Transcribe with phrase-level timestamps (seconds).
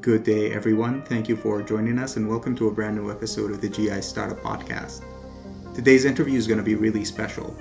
[0.00, 1.02] Good day, everyone.
[1.02, 4.00] Thank you for joining us, and welcome to a brand new episode of the GI
[4.00, 5.02] Startup Podcast.
[5.74, 7.56] Today's interview is going to be really special.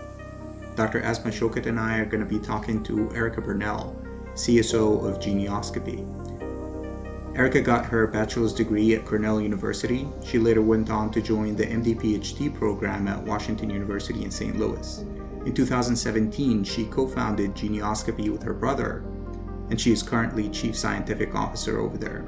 [0.76, 1.02] Dr.
[1.02, 4.00] Aasma Shaukat and I are going to be talking to Erica Barnell,
[4.36, 6.06] CSO of Geneoscopy.
[7.36, 10.08] Erica got her bachelor's degree at Cornell University.
[10.24, 14.60] She later went on to join the MD PhD program at Washington University in St.
[14.60, 15.00] Louis.
[15.48, 19.04] In 2017, she co founded Geneoscopy with her brother,
[19.70, 22.26] and she is currently Chief Scientific Officer over there.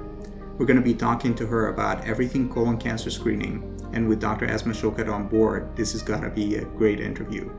[0.58, 4.48] We're going to be talking to her about everything colon cancer screening, and with Dr.
[4.48, 7.50] Aasma Shaukat on board, this is going to be a great interview.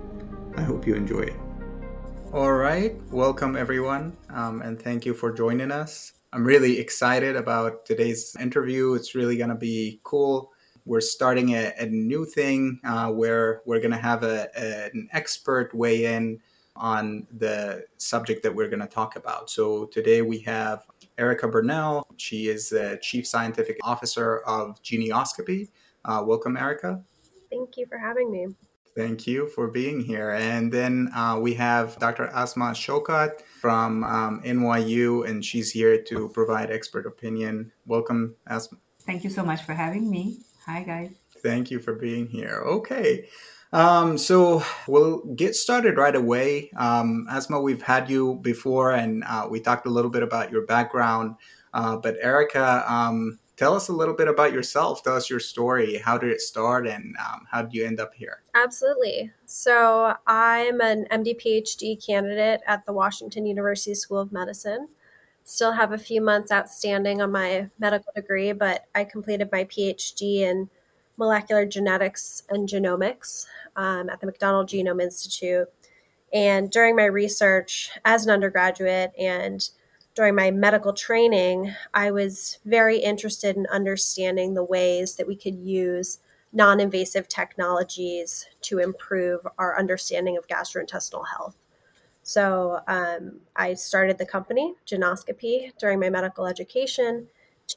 [0.56, 1.36] I hope you enjoy it.
[2.32, 6.12] All right, welcome everyone, um, and thank you for joining us.
[6.32, 8.94] I'm really excited about today's interview.
[8.94, 10.52] It's really going to be cool.
[10.86, 15.08] We're starting a, a new thing uh, where we're going to have a, a, an
[15.12, 16.38] expert weigh in
[16.76, 19.50] on the subject that we're going to talk about.
[19.50, 20.86] So today we have
[21.18, 22.06] Erica Barnell.
[22.16, 25.68] She is the Chief Scientific Officer of Geneoscopy.
[26.04, 27.02] Uh, welcome, Erica.
[27.50, 28.48] Thank you for having me.
[28.96, 30.30] Thank you for being here.
[30.32, 32.28] And then uh, we have Dr.
[32.28, 37.70] Aasma Shaukat from um, NYU, and she's here to provide expert opinion.
[37.86, 38.78] Welcome, Aasma.
[39.02, 40.40] Thank you so much for having me.
[40.66, 41.12] Hi, guys.
[41.42, 42.62] Thank you for being here.
[42.66, 43.28] Okay.
[43.72, 46.70] Um, so we'll get started right away.
[46.76, 50.66] Um, Aasma, we've had you before, and uh, we talked a little bit about your
[50.66, 51.36] background.
[51.72, 55.04] Uh, but Erica, um, tell us a little bit about yourself.
[55.04, 55.98] Tell us your story.
[55.98, 58.42] How did it start, and um, how did you end up here?
[58.54, 59.30] Absolutely.
[59.46, 64.88] So I'm an MD PhD candidate at the Washington University School of Medicine.
[65.44, 70.40] Still have a few months outstanding on my medical degree, but I completed my PhD
[70.40, 70.68] in
[71.16, 75.68] molecular genetics and genomics um, at the McDonnell Genome Institute.
[76.32, 79.68] And during my research as an undergraduate and
[80.14, 85.56] during my medical training, I was very interested in understanding the ways that we could
[85.56, 86.18] use
[86.52, 91.56] non invasive technologies to improve our understanding of gastrointestinal health.
[92.22, 97.28] So um, I started the company, Geneoscopy, during my medical education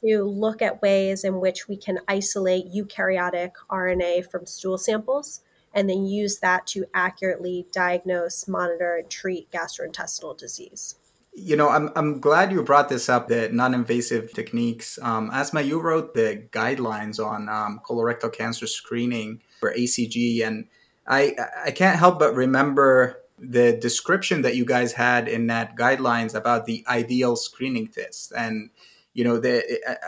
[0.01, 5.41] to look at ways in which we can isolate eukaryotic RNA from stool samples
[5.73, 10.95] and then use that to accurately diagnose, monitor, and treat gastrointestinal disease.
[11.35, 14.99] You know, I'm, I'm glad you brought this up the non invasive techniques.
[15.01, 20.67] Um, Aasma, you wrote the guidelines on um, colorectal cancer screening for ACG, and
[21.07, 26.35] I, I can't help but remember the description that you guys had in that guidelines
[26.35, 28.31] about the ideal screening test.
[28.37, 28.69] And,
[29.13, 29.35] you know,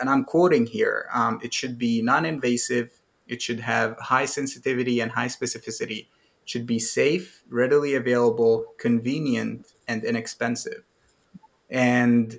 [0.00, 2.90] and I'm quoting here um, it should be non invasive,
[3.28, 6.06] it should have high sensitivity and high specificity.
[6.42, 10.82] It should be safe, readily available, convenient, and inexpensive.
[11.70, 12.38] And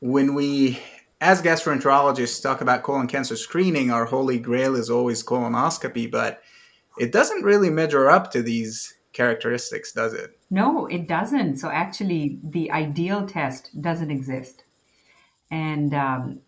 [0.00, 0.78] when we,
[1.20, 6.42] as gastroenterologists, talk about colon cancer screening, our holy grail is always colonoscopy, but
[6.98, 10.38] it doesn't really measure up to these characteristics, does it?
[10.50, 11.56] No, it doesn't.
[11.56, 14.64] So actually, the ideal test doesn't exist.
[15.50, 16.40] And um,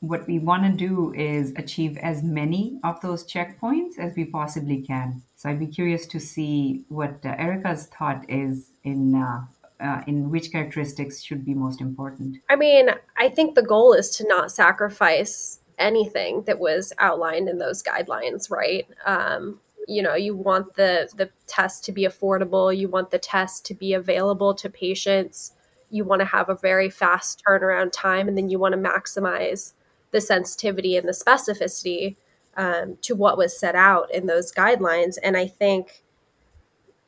[0.00, 4.82] what we want to do is achieve as many of those checkpoints as we possibly
[4.82, 5.22] can.
[5.36, 9.44] So I'd be curious to see what uh, Erica's thought is in uh,
[9.78, 12.38] uh, in which characteristics should be most important.
[12.48, 12.88] I mean,
[13.18, 18.50] I think the goal is to not sacrifice anything that was outlined in those guidelines,
[18.50, 18.86] right?
[19.04, 22.76] Um, you know, you want the the test to be affordable.
[22.76, 25.52] You want the test to be available to patients.
[25.90, 29.72] You want to have a very fast turnaround time, and then you want to maximize
[30.10, 32.16] the sensitivity and the specificity
[32.56, 35.16] um, to what was set out in those guidelines.
[35.22, 36.02] And I think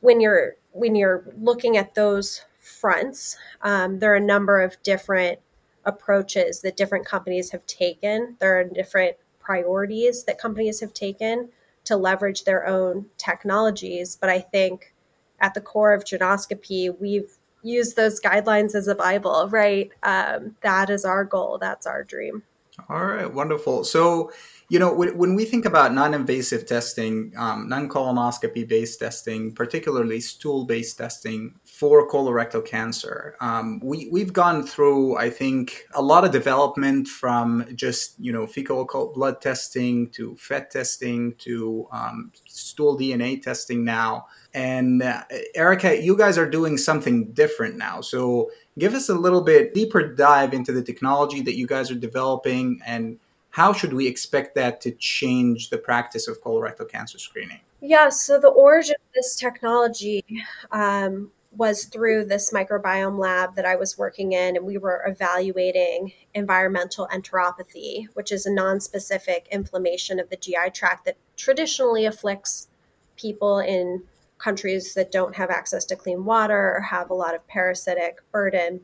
[0.01, 5.39] when you're when you're looking at those fronts, um, there are a number of different
[5.85, 8.35] approaches that different companies have taken.
[8.39, 11.49] There are different priorities that companies have taken
[11.85, 14.15] to leverage their own technologies.
[14.15, 14.93] But I think
[15.39, 19.91] at the core of Geneoscopy, we've used those guidelines as a Bible, right?
[20.03, 21.57] Um, that is our goal.
[21.59, 22.43] That's our dream.
[22.87, 23.83] All right, wonderful.
[23.83, 24.31] So,
[24.69, 32.07] you know, when we think about non-invasive testing, um, non-colonoscopy-based testing, particularly stool-based testing for
[32.07, 38.13] colorectal cancer, um, we we've gone through, I think, a lot of development from just
[38.19, 44.27] you know fecal occult blood testing to FIT testing to um, stool DNA testing now.
[44.53, 45.23] And uh,
[45.55, 48.01] Erica, you guys are doing something different now.
[48.01, 51.95] So give us a little bit deeper dive into the technology that you guys are
[51.95, 53.17] developing and
[53.51, 57.59] how should we expect that to change the practice of colorectal cancer screening?
[57.81, 60.23] Yeah, so the origin of this technology
[60.71, 66.13] um, was through this microbiome lab that I was working in, and we were evaluating
[66.35, 72.67] environmental enteropathy, which is a non-specific inflammation of the GI tract that traditionally afflicts
[73.15, 74.03] people in
[74.37, 78.79] countries that don't have access to clean water or have a lot of parasitic burden.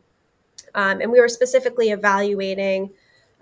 [0.73, 2.91] Um, and we were specifically evaluating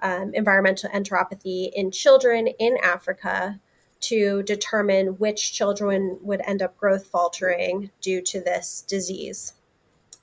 [0.04, 3.60] um, environmental enteropathy in children in Africa
[4.02, 9.54] to determine which children would end up growth faltering due to this disease.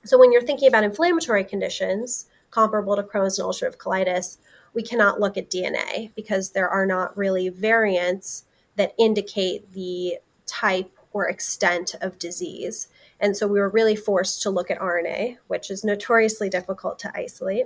[0.05, 4.37] So, when you're thinking about inflammatory conditions comparable to Crohn's and ulcerative colitis,
[4.73, 8.45] we cannot look at DNA because there are not really variants
[8.75, 12.87] that indicate the type or extent of disease.
[13.19, 17.11] And so we were really forced to look at RNA, which is notoriously difficult to
[17.15, 17.65] isolate.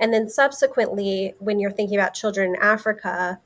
[0.00, 3.38] And then subsequently, when you're thinking about children in Africa,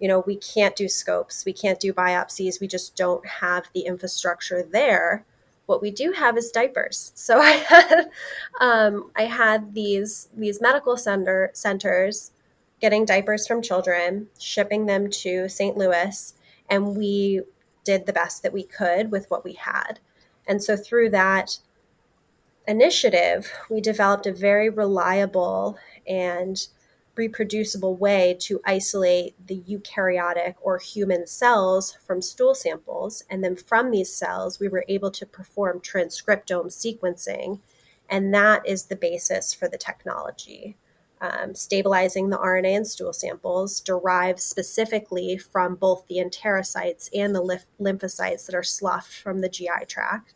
[0.00, 3.82] you know, we can't do scopes, we can't do biopsies, we just don't have the
[3.82, 5.24] infrastructure there.
[5.66, 7.12] What we do have is diapers.
[7.16, 8.10] So I had,
[8.60, 12.32] um, I had these these medical center centers
[12.80, 15.76] getting diapers from children, shipping them to St.
[15.76, 16.34] Louis,
[16.70, 17.42] and we
[17.84, 20.00] did the best that we could with what we had.
[20.46, 21.58] And so through that
[22.70, 25.76] initiative, we developed a very reliable
[26.06, 26.68] and
[27.16, 33.24] reproducible way to isolate the eukaryotic or human cells from stool samples.
[33.28, 37.60] And then from these cells, we were able to perform transcriptome sequencing.
[38.08, 40.76] And that is the basis for the technology.
[41.20, 47.60] Um, stabilizing the RNA in stool samples derives specifically from both the enterocytes and the
[47.78, 50.34] lymphocytes that are sloughed from the GI tract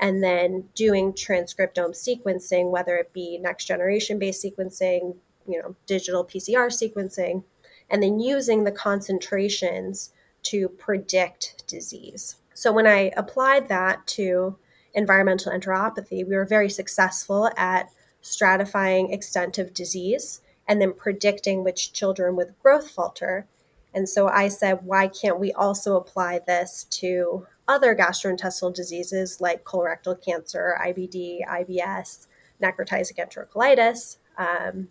[0.00, 5.16] and then doing transcriptome sequencing, whether it be next generation based sequencing,
[5.46, 7.42] you know, digital PCR sequencing,
[7.90, 10.12] and then using the concentrations
[10.42, 12.36] to predict disease.
[12.54, 14.56] So when I applied that to
[14.94, 17.90] environmental enteropathy, we were very successful at
[18.22, 23.46] stratifying extent of disease and then predicting which children with growth falter.
[23.94, 29.64] And so I said, why can't we also apply this to other gastrointestinal diseases like
[29.64, 32.26] colorectal cancer, IBD, IBS,
[32.62, 34.18] necrotizing enterocolitis.
[34.38, 34.88] Um,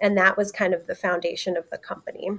[0.00, 2.30] and that was kind of the foundation of the company.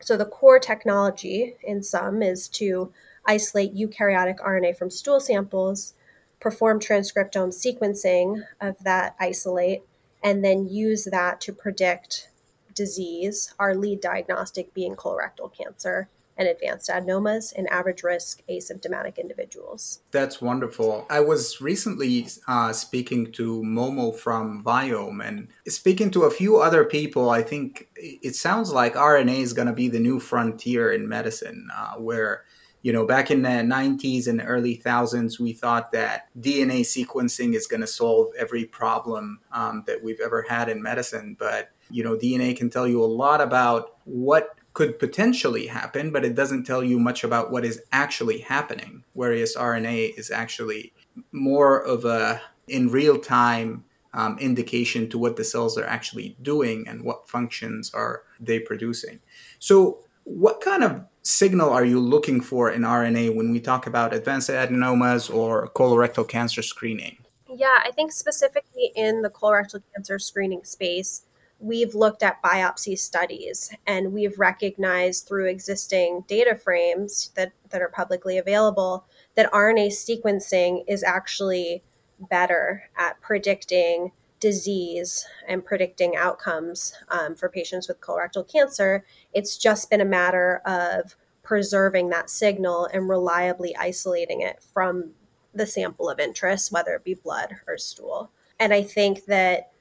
[0.00, 2.92] So the core technology in sum is to
[3.26, 5.94] isolate eukaryotic RNA from stool samples,
[6.40, 9.82] perform transcriptome sequencing of that isolate,
[10.22, 12.28] and then use that to predict
[12.74, 16.08] disease, our lead diagnostic being colorectal cancer
[16.40, 20.00] and advanced adenomas in average risk asymptomatic individuals.
[20.10, 21.06] That's wonderful.
[21.10, 26.84] I was recently uh, speaking to Momo from Viome and speaking to a few other
[26.84, 27.28] people.
[27.28, 31.68] I think it sounds like RNA is going to be the new frontier in medicine,
[31.76, 32.44] uh, where
[32.82, 37.66] you know, back in the 90s and early thousands, we thought that DNA sequencing is
[37.66, 41.36] going to solve every problem um, that we've ever had in medicine.
[41.38, 46.24] But, you know, DNA can tell you a lot about what could potentially happen, but
[46.24, 49.04] it doesn't tell you much about what is actually happening.
[49.12, 50.94] Whereas RNA is actually
[51.32, 53.84] more of a in real time
[54.14, 59.20] um, indication to what the cells are actually doing and what functions are they producing.
[59.58, 64.14] So, what kind of signal are you looking for in RNA when we talk about
[64.14, 67.18] advanced adenomas or colorectal cancer screening?
[67.54, 71.26] Yeah, I think specifically in the colorectal cancer screening space,
[71.60, 77.90] we've looked at biopsy studies and we've recognized through existing data frames that, that are
[77.90, 81.82] publicly available that RNA sequencing is actually
[82.30, 89.04] better at predicting disease and predicting outcomes um, for patients with colorectal cancer.
[89.34, 95.10] It's just been a matter of preserving that signal and reliably isolating it from
[95.54, 98.30] the sample of interest, whether it be blood or stool.
[98.58, 99.72] And I think that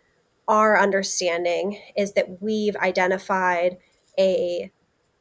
[0.49, 3.77] our understanding is that we've identified
[4.17, 4.71] a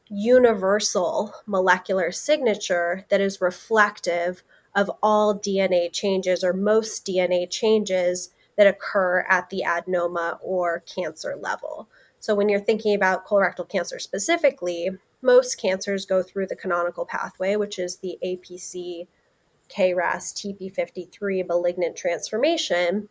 [0.08, 4.42] universal molecular signature that is reflective
[4.74, 11.36] of all DNA changes or most DNA changes that occur at the adenoma or cancer
[11.38, 11.88] level.
[12.20, 17.56] So, when you're thinking about colorectal cancer specifically, most cancers go through the canonical pathway,
[17.56, 19.06] which is the APC
[19.68, 23.08] KRAS TP53 malignant transformation.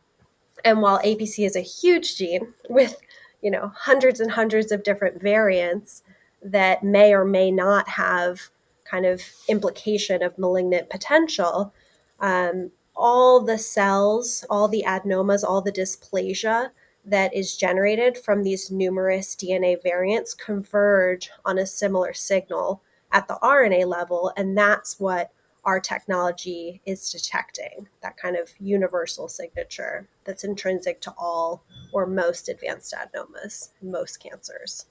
[0.64, 2.98] And while APC is a huge gene with,
[3.42, 6.04] you know, hundreds and hundreds of different variants
[6.42, 8.50] that may or may not have
[8.86, 11.74] kind of implication of malignant potential,
[12.20, 16.70] um, all the cells, all the adenomas, all the dysplasia
[17.06, 23.38] that is generated from these numerous DNA variants converge on a similar signal at the
[23.42, 24.34] RNA level.
[24.36, 25.32] And that's what
[25.68, 32.48] our technology is detecting that kind of universal signature that's intrinsic to all or most
[32.48, 34.86] advanced adenomas, most cancers.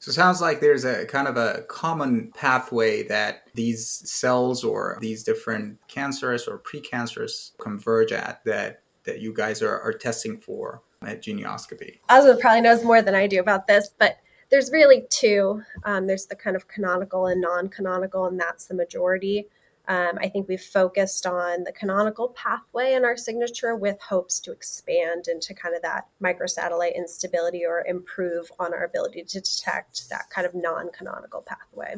[0.00, 4.98] So it sounds like there's a kind of a common pathway that these cells or
[5.00, 10.82] these different cancerous or precancerous converge at that that you guys are, are testing for
[11.02, 12.00] at Geneoscopy.
[12.10, 14.16] Oswald probably knows more than I do about this, but
[14.50, 15.62] there's really two.
[15.84, 19.46] Um, there's the kind of canonical and non-canonical, and that's the majority.
[19.90, 24.52] Um, I think we've focused on the canonical pathway in our signature with hopes to
[24.52, 30.30] expand into kind of that microsatellite instability or improve on our ability to detect that
[30.30, 31.96] kind of non canonical pathway.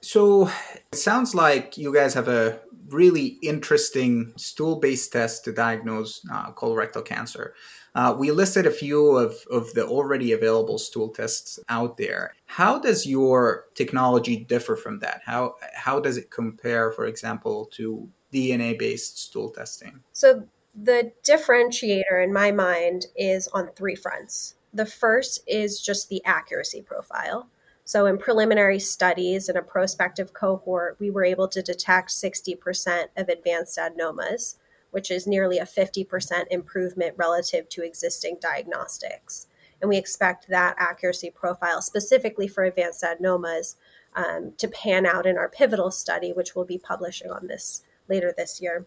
[0.00, 0.48] So
[0.90, 6.50] it sounds like you guys have a really interesting stool based test to diagnose uh,
[6.52, 7.54] colorectal cancer.
[7.94, 12.34] Uh, we listed a few of, of the already available stool tests out there.
[12.46, 15.22] How does your technology differ from that?
[15.24, 20.00] How, how does it compare, for example, to DNA based stool testing?
[20.12, 20.46] So,
[20.82, 24.56] the differentiator in my mind is on three fronts.
[24.72, 27.48] The first is just the accuracy profile.
[27.84, 33.28] So, in preliminary studies in a prospective cohort, we were able to detect 60% of
[33.28, 34.56] advanced adenomas
[34.94, 39.48] which is nearly a 50% improvement relative to existing diagnostics.
[39.82, 43.74] And we expect that accuracy profile, specifically for advanced adenomas,
[44.14, 48.32] um, to pan out in our pivotal study, which we'll be publishing on this later
[48.36, 48.86] this year.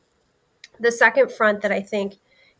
[0.79, 2.13] The second front that I think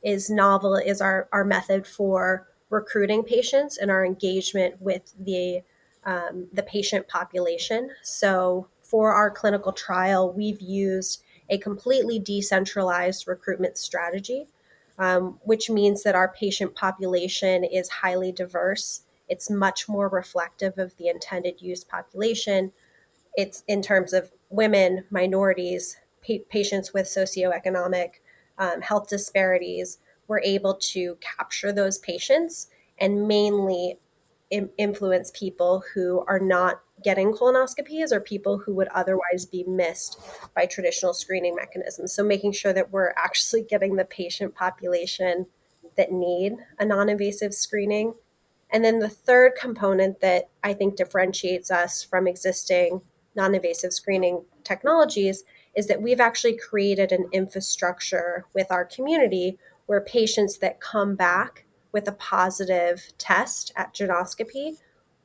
[0.04, 5.62] is novel is our, our method for recruiting patients and our engagement with the
[6.04, 7.90] um, the patient population.
[8.02, 14.48] So for our clinical trial, we've used a completely decentralized recruitment strategy,
[15.00, 19.02] um, which means that our patient population is highly diverse.
[19.30, 22.72] It's much more reflective of the intended use population.
[23.36, 28.12] It's in terms of women, minorities, pa- patients with socioeconomic
[28.58, 30.00] um, health disparities.
[30.28, 32.68] We're able to capture those patients
[33.00, 34.00] and mainly
[34.50, 40.20] influence people who are not getting colonoscopies or people who would otherwise be missed
[40.56, 42.14] by traditional screening mechanisms.
[42.14, 45.46] So making sure that we're actually getting the patient population
[45.96, 48.14] that need a non-invasive screening.
[48.72, 53.02] And then the third component that I think differentiates us from existing
[53.36, 55.44] non-invasive screening technologies
[55.76, 61.66] is that we've actually created an infrastructure with our community where patients that come back
[61.92, 64.78] with a positive test at Geneoscopy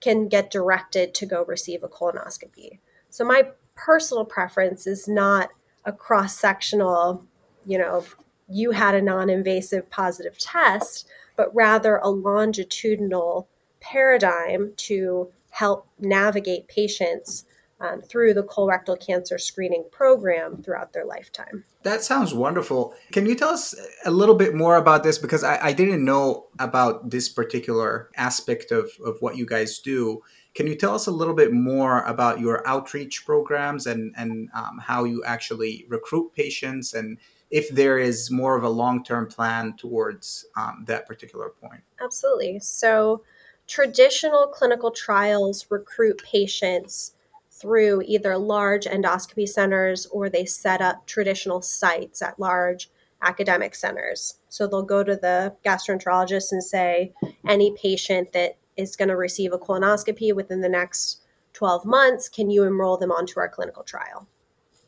[0.02, 2.78] can get directed to go receive a colonoscopy.
[3.10, 5.50] So my personal preference is not
[5.84, 7.24] a cross sectional,
[7.64, 8.04] you know,
[8.48, 13.48] you had a non invasive positive test, but rather a longitudinal
[13.80, 17.44] paradigm to help navigate patients
[17.82, 21.64] um, through the colorectal cancer screening program throughout their lifetime.
[21.82, 22.94] That sounds wonderful.
[23.10, 23.74] Can you tell us
[24.04, 25.18] a little bit more about this?
[25.18, 30.22] Because I, I didn't know about this particular aspect of, of what you guys do.
[30.54, 34.78] Can you tell us a little bit more about your outreach programs and, and um,
[34.78, 37.18] how you actually recruit patients and
[37.50, 41.82] if there is more of a long term plan towards um, that particular point?
[42.02, 42.58] Absolutely.
[42.60, 43.22] So,
[43.66, 47.14] traditional clinical trials recruit patients
[47.62, 52.90] through either large endoscopy centers or they set up traditional sites at large
[53.22, 54.34] academic centers.
[54.48, 57.12] So they'll go to the gastroenterologist and say,
[57.46, 61.20] any patient that is going to receive a colonoscopy within the next
[61.52, 64.26] 12 months, can you enroll them onto our clinical trial?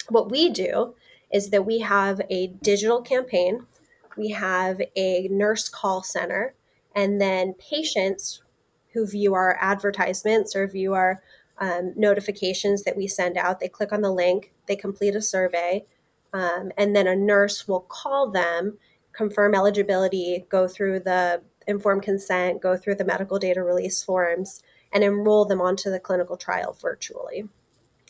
[0.08, 0.94] What we do
[1.30, 3.66] is that we have a digital campaign,
[4.16, 6.54] we have a nurse call center,
[6.96, 8.42] and then patients
[8.92, 11.22] who view our advertisements or view our
[11.58, 13.60] um, notifications that we send out.
[13.60, 15.84] They click on the link, they complete a survey,
[16.32, 18.78] um, and then a nurse will call them,
[19.12, 25.02] confirm eligibility, go through the informed consent, go through the medical data release forms, and
[25.02, 27.48] enroll them onto the clinical trial virtually.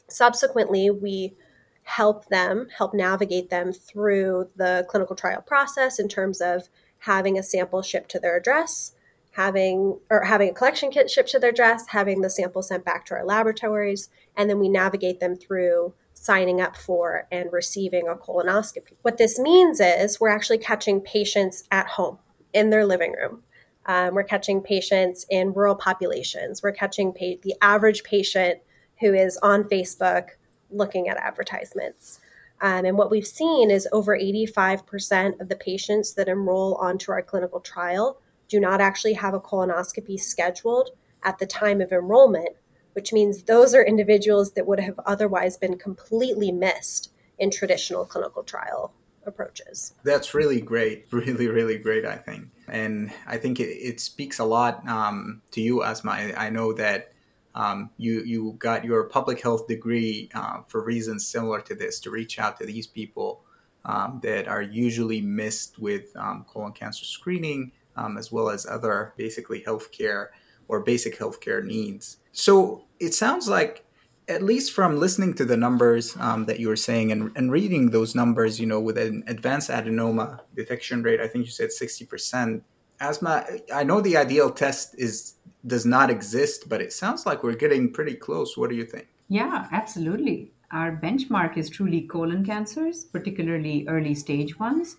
[0.09, 1.35] Subsequently, we
[1.83, 7.43] help them, help navigate them through the clinical trial process in terms of having a
[7.43, 8.93] sample shipped to their address,
[9.35, 13.05] having or having a collection kit shipped to their address, having the sample sent back
[13.05, 18.15] to our laboratories, and then we navigate them through signing up for and receiving a
[18.15, 18.95] colonoscopy.
[19.03, 22.19] What this means is we're actually catching patients at home
[22.53, 23.43] in their living room.
[23.87, 26.63] Um, we're catching patients in rural populations.
[26.63, 28.61] We're catching pa- the average patient
[29.01, 30.29] who is on Facebook
[30.71, 32.21] looking at advertisements.
[32.61, 37.21] Um, and what we've seen is over 85% of the patients that enroll onto our
[37.21, 40.91] clinical trial do not actually have a colonoscopy scheduled
[41.23, 42.51] at the time of enrollment,
[42.93, 48.43] which means those are individuals that would have otherwise been completely missed in traditional clinical
[48.43, 48.93] trial
[49.27, 49.95] approaches.
[50.05, 52.49] That's really great, really, really great, I think.
[52.69, 56.11] And I think it, it speaks a lot um, to you, Aasma.
[56.11, 57.13] I, I know that
[57.55, 62.11] um, you, you got your public health degree uh, for reasons similar to this to
[62.11, 63.45] reach out to these people
[63.85, 69.15] um, that are usually missed with um, colon cancer screening, um, as well as other
[69.17, 70.29] basically healthcare
[70.69, 72.19] or basic healthcare needs.
[72.33, 73.85] So it sounds like
[74.29, 77.91] at least from listening to the numbers um, that you were saying and, and reading
[77.91, 82.63] those numbers, you know, with an advanced adenoma detection rate, I think you said 60%.
[83.01, 85.35] Aasma, I know the ideal test is
[85.67, 88.57] does not exist, but it sounds like we're getting pretty close.
[88.57, 89.09] What do you think?
[89.29, 90.53] Yeah, absolutely.
[90.71, 94.97] Our benchmark is truly colon cancers, particularly early stage ones.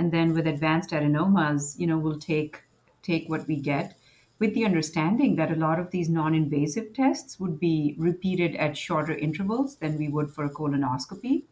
[0.00, 2.62] And then with advanced adenomas, you know, we'll take
[3.02, 3.98] take what we get
[4.38, 8.78] with the understanding that a lot of these non invasive tests would be repeated at
[8.78, 11.42] shorter intervals than we would for a colonoscopy.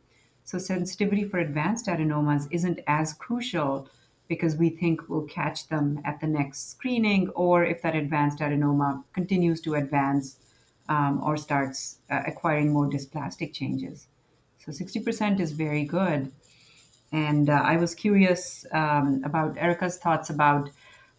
[0.45, 3.87] So, sensitivity for advanced adenomas isn't as crucial
[4.29, 9.05] because we think we'll catch them at the next screening, or if that advanced adenoma
[9.13, 10.39] continues to advance
[10.89, 14.07] um, or starts uh, acquiring more dysplastic changes.
[14.57, 16.33] So, 60% is very good.
[17.13, 20.71] And uh, I was curious um, about Erica's thoughts about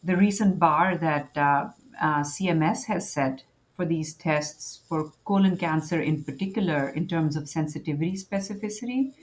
[0.04, 1.70] the recent bar that uh,
[2.02, 3.44] uh, CMS has set
[3.76, 9.14] for these tests for colon cancer in particular in terms of sensitivity specificity.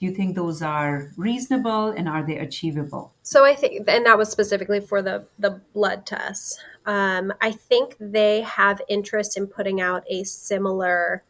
[0.00, 3.12] Do you think those are reasonable and are they achievable?
[3.22, 6.58] So i think and that was specifically for the the blood tests.
[6.86, 11.24] Um, i think they have interest in putting out a similar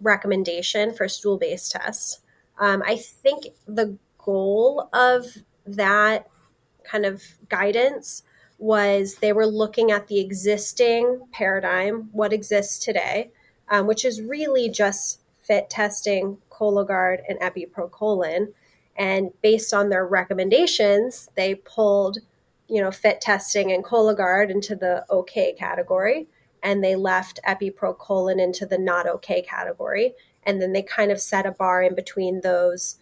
[0.00, 2.20] recommendation for stool based tests
[2.58, 5.24] um, i think the goal of
[5.66, 6.28] that
[6.84, 8.22] kind of guidance
[8.58, 13.30] was they were looking at the existing paradigm, what exists today,
[13.68, 18.52] um, which is really just FIT testing, Cologuard, and Epi proColon.
[18.96, 22.18] And based on their recommendations, they pulled,
[22.68, 26.26] you know, FIT testing and Cologuard into the okay category,
[26.62, 30.14] and they left Epi proColon into the not okay category.
[30.48, 32.96] And then they kind of set a bar in between those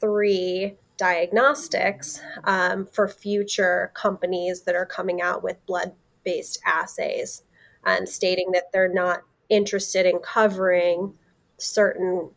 [0.00, 5.92] three diagnostics um, for future companies that are coming out with blood
[6.24, 7.42] based assays
[7.84, 11.12] and stating that they're not interested in covering
[11.58, 12.30] certain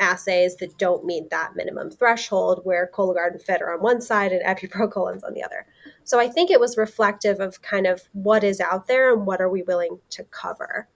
[0.00, 4.32] assays that don't meet that minimum threshold where Cologuard and FIT are on one side
[4.32, 5.66] and Epi proColon's on the other.
[6.02, 9.40] So I think it was reflective of kind of what is out there and what
[9.40, 10.88] are we willing to cover.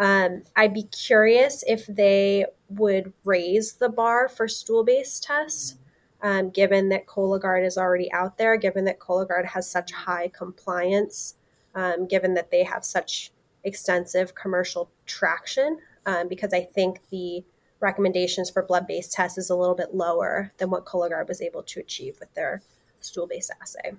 [0.00, 5.76] Um, I'd be curious if they would raise the bar for stool based tests
[6.22, 11.36] um, given that Cologuard is already out there, given that Cologuard has such high compliance,
[11.74, 13.30] um, given that they have such
[13.64, 17.44] extensive commercial traction, um, because I think the
[17.80, 21.62] recommendations for blood based tests is a little bit lower than what Cologuard was able
[21.64, 22.62] to achieve with their
[23.00, 23.92] stool based assay.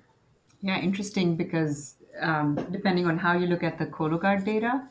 [0.61, 4.83] Yeah, interesting because um, depending on how you look at the Cologuard data,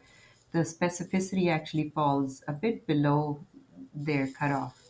[0.53, 3.39] the specificity actually falls a bit below
[3.95, 4.81] their cutoff.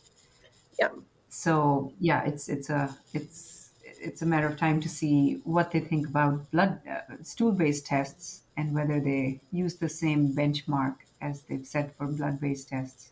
[0.78, 0.88] Yeah
[1.30, 5.80] so yeah, it's it's a it's it's a matter of time to see what they
[5.80, 11.66] think about blood uh, stool-based tests and whether they use the same benchmark as they've
[11.66, 13.10] set for blood-based tests.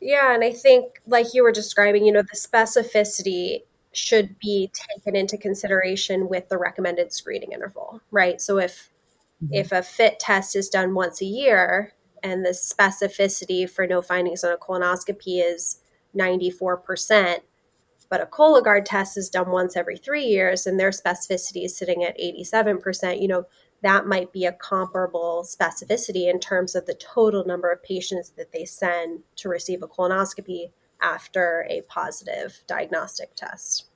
[0.00, 5.16] Yeah, and I think like you were describing, you know, the specificity should be taken
[5.16, 8.40] into consideration with the recommended screening interval, right?
[8.40, 8.89] So if
[9.42, 9.54] mm-hmm.
[9.54, 14.44] if a FIT test is done once a year and the specificity for no findings
[14.44, 15.80] on a colonoscopy is
[16.16, 17.40] 94%,
[18.08, 22.02] but a Cologuard test is done once every three years and their specificity is sitting
[22.02, 23.22] at 87%.
[23.22, 23.44] You know,
[23.82, 28.52] that might be a comparable specificity in terms of the total number of patients that
[28.52, 33.86] they send to receive a colonoscopy after a positive diagnostic test.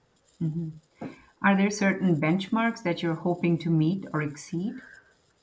[0.41, 1.09] Mm-hmm.
[1.45, 4.75] Are there certain benchmarks that you're hoping to meet or exceed?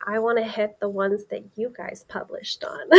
[0.08, 2.80] I want to hit the ones that you guys published on.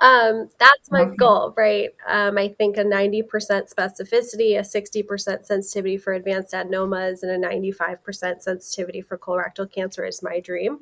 [0.00, 1.16] um, that's my okay.
[1.16, 1.90] goal, right?
[2.06, 3.24] Um, I think a 90%
[3.72, 10.22] specificity, a 60% sensitivity for advanced adenomas, and a 95% sensitivity for colorectal cancer is
[10.22, 10.80] my dream.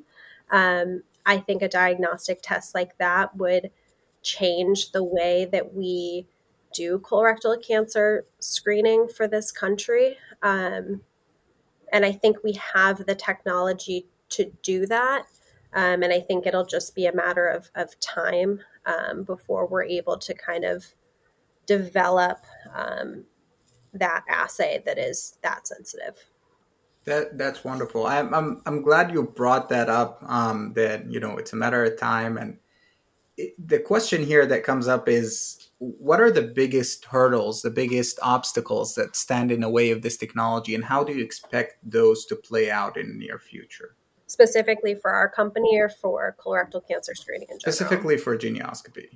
[0.51, 3.71] Um, I think a diagnostic test like that would
[4.23, 6.27] change the way that we
[6.75, 10.19] do colorectal cancer screening for this country.
[10.43, 11.01] Um,
[11.93, 15.27] and I think we have the technology to do that.
[15.73, 19.85] Um, and I think it'll just be a matter of, of time um, before we're
[19.85, 20.87] able to kind of
[21.67, 22.39] develop
[22.75, 23.25] um,
[23.93, 26.17] that assay that is that sensitive.
[27.05, 28.07] That that's wonderful.
[28.07, 30.23] I'm I'm, I'm glad you brought that up.
[30.27, 32.57] Um, that you know it's a matter of time, and
[33.37, 38.19] it, the question here that comes up is what are the biggest hurdles, the biggest
[38.23, 42.25] obstacles that stand in the way of this technology, and how do you expect those
[42.27, 43.97] to play out in the near future?
[44.35, 47.73] Specifically for our company or for colorectal cancer screening in general?
[47.73, 49.07] Specifically for Geneoscopy.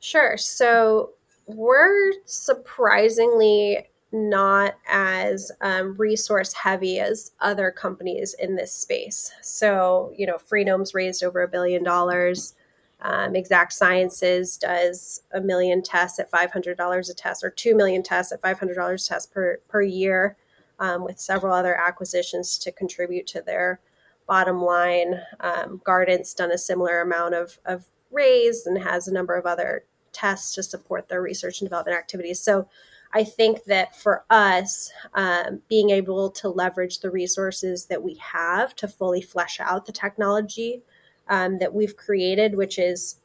[0.00, 0.38] Sure.
[0.38, 1.10] So
[1.46, 9.30] we're surprisingly not as um, resource heavy as other companies in this space.
[9.42, 12.54] So, you know, Freenome's raised over a billion dollars.
[13.02, 18.32] Um, exact Sciences does a million tests at $500 a test, or 2 million tests
[18.32, 20.38] at $500 a test per, per year,
[20.78, 23.80] um, with several other acquisitions to contribute to their
[24.26, 25.20] bottom line.
[25.40, 30.54] Um, done a similar amount of, of raise and has a number of other tests
[30.54, 32.40] to support their research and development activities.
[32.40, 32.68] So
[33.14, 38.74] I think that for us, um, being able to leverage the resources that we have
[38.76, 40.82] to fully flesh out the technology
[41.28, 43.16] um, that we've created, which is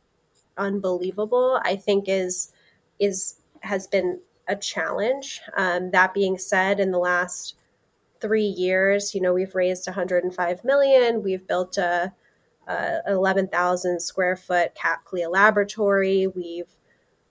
[0.58, 2.52] unbelievable, I think is
[3.00, 5.42] is has been a challenge.
[5.56, 7.56] Um, that being said, in the last
[8.20, 11.24] three years, you know, we've raised 105 million.
[11.24, 12.14] We've built a,
[12.68, 16.28] a 11,000 square foot CAP CLIA laboratory.
[16.28, 16.70] We've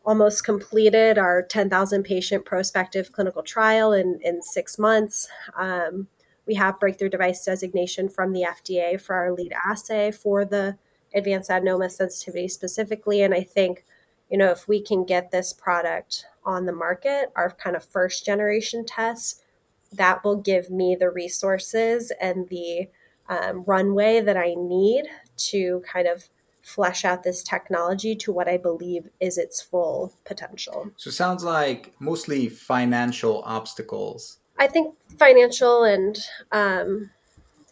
[0.04, 5.28] almost completed our 10,000 patient prospective clinical trial in, in six months.
[5.56, 6.06] Um,
[6.46, 10.78] we have breakthrough device designation from the FDA for our lead assay for the
[11.12, 13.22] advanced adenoma sensitivity specifically.
[13.22, 13.84] And I think,
[14.30, 18.24] you know, if we can get this product on the market, our kind of first
[18.24, 19.42] generation test,
[19.96, 22.88] that will give me the resources and the
[23.28, 25.04] um, runway that I need
[25.36, 26.28] to kind of
[26.62, 30.90] flesh out this technology to what I believe is its full potential.
[30.96, 34.38] So it sounds like mostly financial obstacles.
[34.58, 36.18] I think financial and
[36.50, 37.10] um,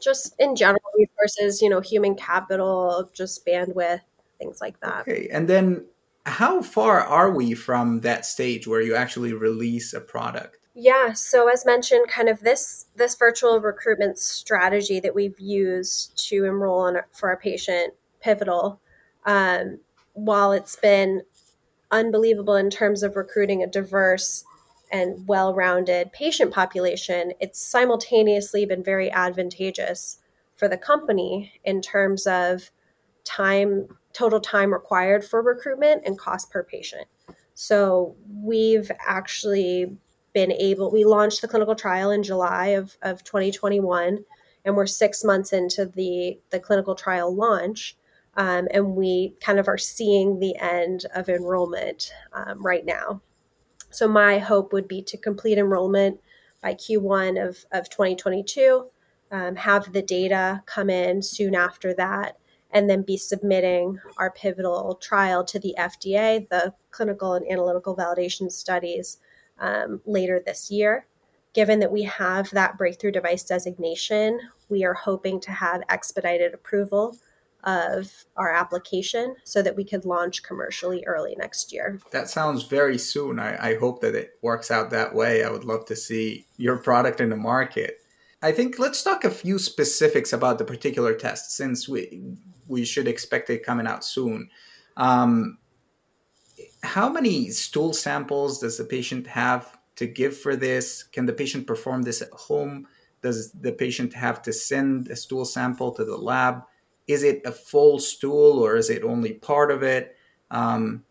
[0.00, 4.00] just in general resources, you know, human capital, just bandwidth,
[4.38, 5.00] things like that.
[5.00, 5.28] Okay.
[5.32, 5.86] And then
[6.26, 10.63] how far are we from that stage where you actually release a product?
[10.74, 16.44] Yeah, so as mentioned, kind of this this virtual recruitment strategy that we've used to
[16.44, 18.80] enroll for our patient pivotal
[19.24, 19.78] um,
[20.14, 21.22] while it's been
[21.90, 24.44] unbelievable in terms of recruiting a diverse
[24.90, 30.18] and well rounded patient population, it's simultaneously been very advantageous
[30.56, 32.70] for the company in terms of
[33.24, 37.06] time, total time required for recruitment and cost per patient.
[37.54, 39.96] So we've actually
[40.34, 44.24] been able, we launched the clinical trial in July of, of 2021,
[44.64, 47.96] and we're six months into the, the clinical trial launch.
[48.36, 53.22] Um, and we kind of are seeing the end of enrollment um, right now.
[53.90, 56.18] So my hope would be to complete enrollment
[56.60, 58.86] by Q1 of, of 2022,
[59.30, 62.38] um, have the data come in soon after that,
[62.72, 68.50] and then be submitting our pivotal trial to the FDA, the clinical and analytical validation
[68.50, 69.18] studies,
[69.58, 71.06] um, later this year.
[71.52, 77.16] Given that we have that breakthrough device designation, we are hoping to have expedited approval
[77.64, 81.98] of our application so that we could launch commercially early next year.
[82.10, 83.38] That sounds very soon.
[83.38, 85.44] I, I, hope that it works out that way.
[85.44, 88.00] I would love to see your product in the market.
[88.42, 92.36] I think let's talk a few specifics about the particular test since we
[92.68, 94.50] we should expect it coming out soon.
[94.96, 95.58] Um,
[96.84, 101.02] how many stool samples does the patient have to give for this?
[101.02, 102.86] Can the patient perform this at home?
[103.22, 106.62] Does the patient have to send a stool sample to the lab?
[107.06, 110.16] is it a full stool or is it only part of it?
[110.50, 111.04] Um,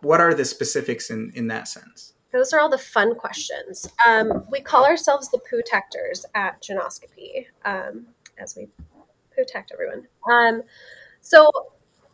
[0.00, 2.14] what are the specifics in, in that sense?
[2.32, 3.88] Those are all the fun questions.
[4.06, 8.06] Um, we call ourselves the poo-tectors at Geneoscopy, um,
[8.38, 10.06] as we poo protect everyone.
[10.30, 10.62] Um,
[11.20, 11.50] so,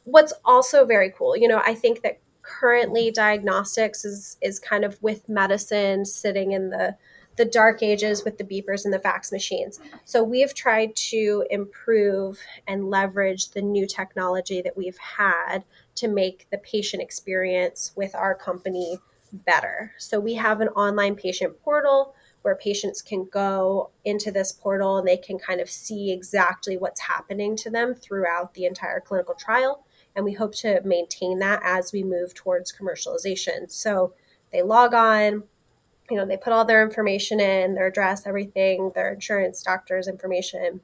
[0.04, 5.00] what's also very cool, you know, I think that currently diagnostics is is kind of
[5.02, 6.96] with medicine sitting in the
[7.36, 9.80] the dark ages with the beepers and the fax machines.
[10.04, 16.46] So we've tried to improve and leverage the new technology that we've had to make
[16.50, 18.98] the patient experience with our company
[19.32, 19.92] better.
[19.98, 25.06] So we have an online patient portal where patients can go into this portal and
[25.06, 29.84] they can kind of see exactly what's happening to them throughout the entire clinical trial.
[30.14, 33.70] And we hope to maintain that as we move towards commercialization.
[33.70, 34.12] So
[34.52, 35.44] they log on,
[36.10, 40.80] you know, they put all their information in, their address, everything, their insurance, doctor's information,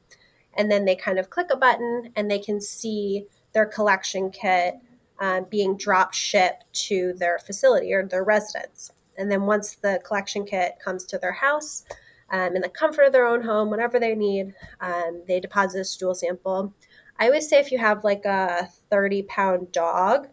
[0.56, 4.74] and then they kind of click a button and they can see their collection kit
[5.20, 8.92] uh, being drop shipped to their facility or their residence.
[9.16, 11.84] And then once the collection kit comes to their house,
[12.30, 15.84] um, in the comfort of their own home, whatever they need, um, they deposit a
[15.84, 16.72] stool sample.
[17.18, 20.28] I always say if you have like a 30 pound dog,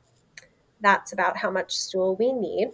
[0.81, 2.71] that's about how much stool we need.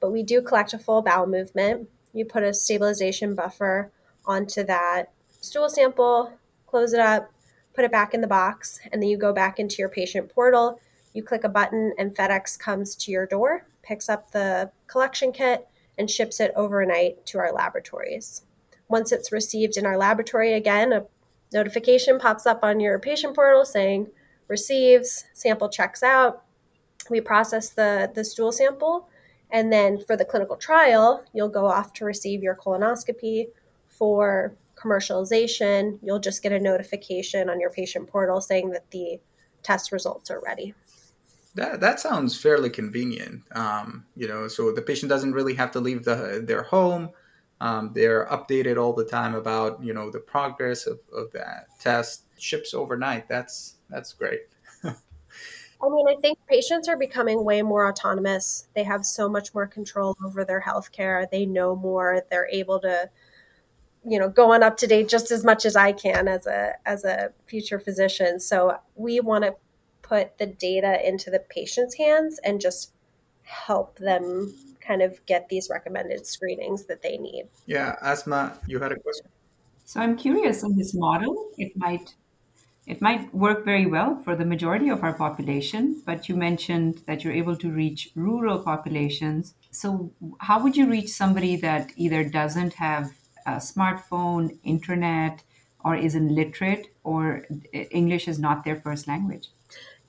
[0.00, 1.88] But we do collect a full bowel movement.
[2.12, 3.90] You put a stabilization buffer
[4.26, 6.32] onto that stool sample,
[6.66, 7.30] close it up,
[7.74, 10.80] put it back in the box, and then you go back into your patient portal.
[11.14, 15.66] You click a button, and FedEx comes to your door, picks up the collection kit,
[15.96, 18.42] and ships it overnight to our laboratories.
[18.88, 21.04] Once it's received in our laboratory, again, a
[21.52, 24.08] notification pops up on your patient portal saying
[24.48, 26.44] receives, sample checks out.
[27.10, 29.08] We process the, the stool sample.
[29.50, 33.46] And then for the clinical trial, you'll go off to receive your colonoscopy
[33.88, 35.98] for commercialization.
[36.02, 39.18] You'll just get a notification on your patient portal saying that the
[39.62, 40.74] test results are ready.
[41.54, 43.42] That, that sounds fairly convenient.
[43.52, 47.10] Um, you know, so the patient doesn't really have to leave the, their home.
[47.60, 52.24] Um, they're updated all the time about you know the progress of, of that test.
[52.38, 53.28] Ships overnight.
[53.28, 54.42] That's that's great.
[54.84, 58.68] I mean, I think patients are becoming way more autonomous.
[58.74, 61.28] They have so much more control over their health care.
[61.30, 62.22] They know more.
[62.30, 63.10] They're able to,
[64.04, 67.32] you know, go on UpToDate just as much as I can as a as a
[67.46, 68.40] future physician.
[68.40, 69.56] So we want to
[70.02, 72.92] put the data into the patient's hands and just
[73.42, 74.54] help them
[74.88, 77.44] kind of get these recommended screenings that they need.
[77.66, 79.28] Yeah, Aasma, you had a question.
[79.84, 82.14] So I'm curious in this model, it might
[82.86, 87.22] it might work very well for the majority of our population, but you mentioned that
[87.22, 89.54] you're able to reach rural populations.
[89.70, 93.10] So how would you reach somebody that either doesn't have
[93.46, 95.42] a smartphone, internet,
[95.84, 99.48] or isn't literate, or English is not their first language?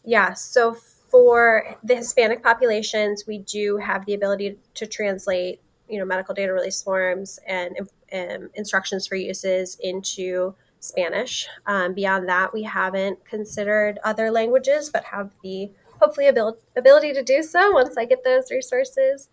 [0.05, 0.77] Yeah, so
[1.09, 6.53] for the Hispanic populations, we do have the ability to translate, you know, medical data
[6.53, 7.77] release forms and
[8.13, 11.47] um, instructions for uses into Spanish.
[11.65, 17.23] Um, beyond that, we haven't considered other languages, but have the hopefully abil- ability to
[17.23, 19.29] do so once I get those resources.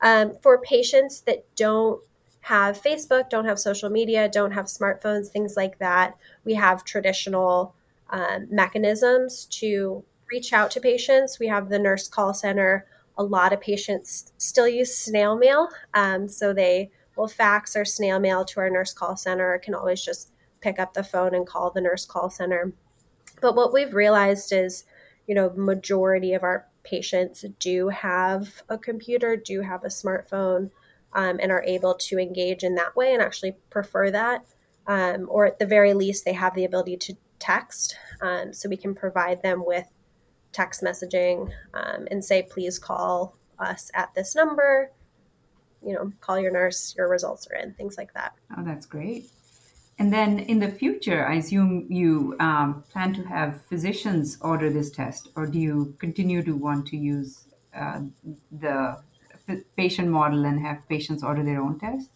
[0.00, 2.00] Um, for patients that don't
[2.40, 7.74] have Facebook, don't have social media, don't have smartphones, things like that, we have traditional
[8.10, 11.38] um, mechanisms to reach out to patients.
[11.38, 12.86] We have the nurse call center.
[13.16, 15.68] A lot of patients still use snail mail.
[15.94, 20.02] Um, so they will fax or snail mail to our nurse call center, can always
[20.02, 22.72] just pick up the phone and call the nurse call center.
[23.40, 24.84] But what we've realized is,
[25.26, 30.70] you know, majority of our patients do have a computer, do have a smartphone,
[31.12, 34.44] um, and are able to engage in that way and actually prefer that.
[34.86, 37.96] Um, or at the very least, they have the ability to text.
[38.22, 39.86] Um, so we can provide them with
[40.52, 44.90] text messaging um, and say, please call us at this number.
[45.84, 48.34] You know, call your nurse, your results are in, things like that.
[48.56, 49.30] Oh, that's great.
[50.00, 54.90] And then in the future, I assume you um, plan to have physicians order this
[54.90, 58.00] test, or do you continue to want to use uh,
[58.60, 58.96] the
[59.76, 62.10] patient model and have patients order their own tests?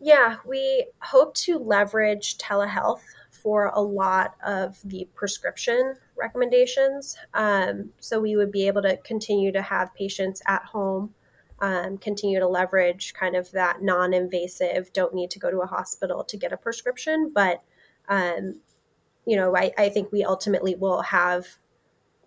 [0.00, 3.02] Yeah, we hope to leverage telehealth
[3.42, 7.16] for a lot of the prescription recommendations.
[7.34, 11.14] Um, so we would be able to continue to have patients at home,
[11.60, 15.66] um, continue to leverage kind of that non invasive, don't need to go to a
[15.66, 17.32] hospital to get a prescription.
[17.34, 17.62] But,
[18.08, 18.60] um,
[19.26, 21.46] you know, I, I, think we ultimately will have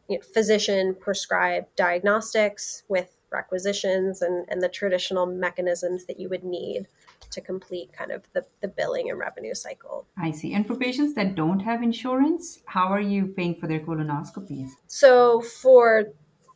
[0.07, 6.43] you know, physician prescribed diagnostics with requisitions and, and the traditional mechanisms that you would
[6.43, 6.87] need
[7.33, 10.07] to complete kind of the, the billing and revenue cycle.
[10.17, 10.53] I see.
[10.53, 14.69] And for patients that don't have insurance, how are you paying for their colonoscopies?
[14.87, 16.05] So for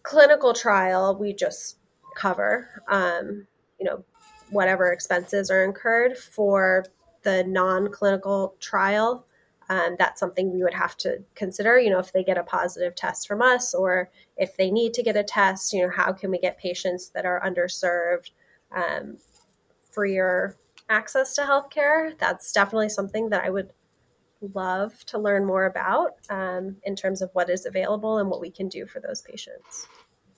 [0.04, 1.78] clinical trial, we just
[2.16, 3.46] cover, um,
[3.80, 4.04] you know,
[4.50, 6.86] whatever expenses are incurred for
[7.24, 9.26] the non-clinical trial.
[9.70, 11.78] Um, that's something we would have to consider.
[11.78, 15.04] You know, if they get a positive test from us, or if they need to
[15.04, 18.32] get a test, you know, how can we get patients that are underserved
[18.74, 19.18] um,
[19.92, 20.56] freer
[20.90, 22.18] access to healthcare.
[22.18, 23.72] That's definitely something that I would
[24.54, 28.52] love to learn more about um, in terms of what is available and what we
[28.52, 29.88] can do for those patients.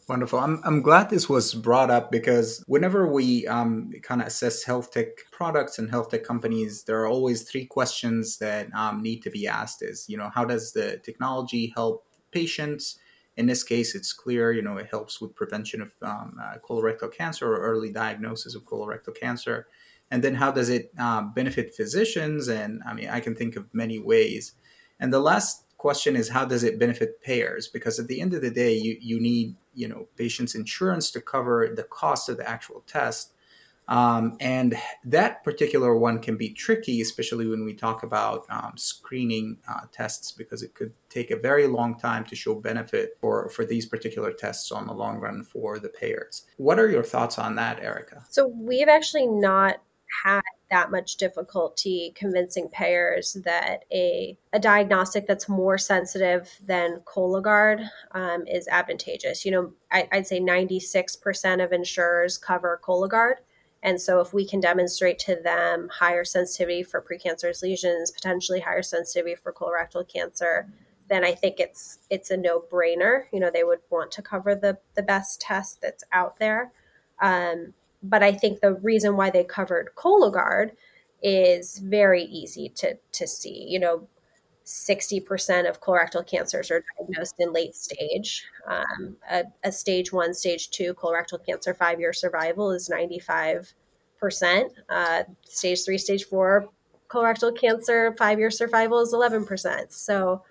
[0.07, 0.39] Wonderful.
[0.39, 4.91] I'm, I'm glad this was brought up because whenever we um, kind of assess health
[4.91, 9.29] tech products and health tech companies, there are always three questions that um, need to
[9.29, 12.97] be asked is, you know, how does the technology help patients?
[13.38, 17.13] In this case, it's clear, you know, it helps with prevention of um, uh, colorectal
[17.13, 19.67] cancer or early diagnosis of colorectal cancer
[20.11, 23.65] and then how does it uh, benefit physicians and i mean i can think of
[23.73, 24.53] many ways
[24.99, 28.41] and the last question is how does it benefit payers because at the end of
[28.41, 32.49] the day you, you need you know patients insurance to cover the cost of the
[32.49, 33.33] actual test
[33.89, 39.57] Um, and that particular one can be tricky, especially when we talk about um, screening
[39.67, 43.65] uh, tests, because it could take a very long time to show benefit for, for
[43.65, 46.45] these particular tests on the long run for the payers.
[46.57, 48.23] What are your thoughts on that, Erica?
[48.29, 49.81] So we've actually not
[50.23, 57.87] had that much difficulty convincing payers that a, a diagnostic that's more sensitive than Cologuard
[58.11, 59.45] um, is advantageous.
[59.45, 63.35] You know, I, would say 96% of insurers cover Cologuard.
[63.81, 68.83] And so, if we can demonstrate to them higher sensitivity for precancerous lesions, potentially higher
[68.83, 70.67] sensitivity for colorectal cancer,
[71.07, 73.23] then I think it's it's a no brainer.
[73.31, 76.73] You know, they would want to cover the the best test that's out there.
[77.21, 80.71] Um, but I think the reason why they covered Cologuard
[81.21, 83.65] is very easy to to see.
[83.67, 84.07] You know,
[84.69, 88.45] 60% of colorectal cancers are diagnosed in late stage.
[88.67, 93.73] Um, a, a, stage one, stage two colorectal cancer five year survival is 95%.
[94.89, 96.69] Uh, stage three, stage four
[97.09, 99.91] colorectal cancer five year survival is 11%.
[99.91, 100.43] So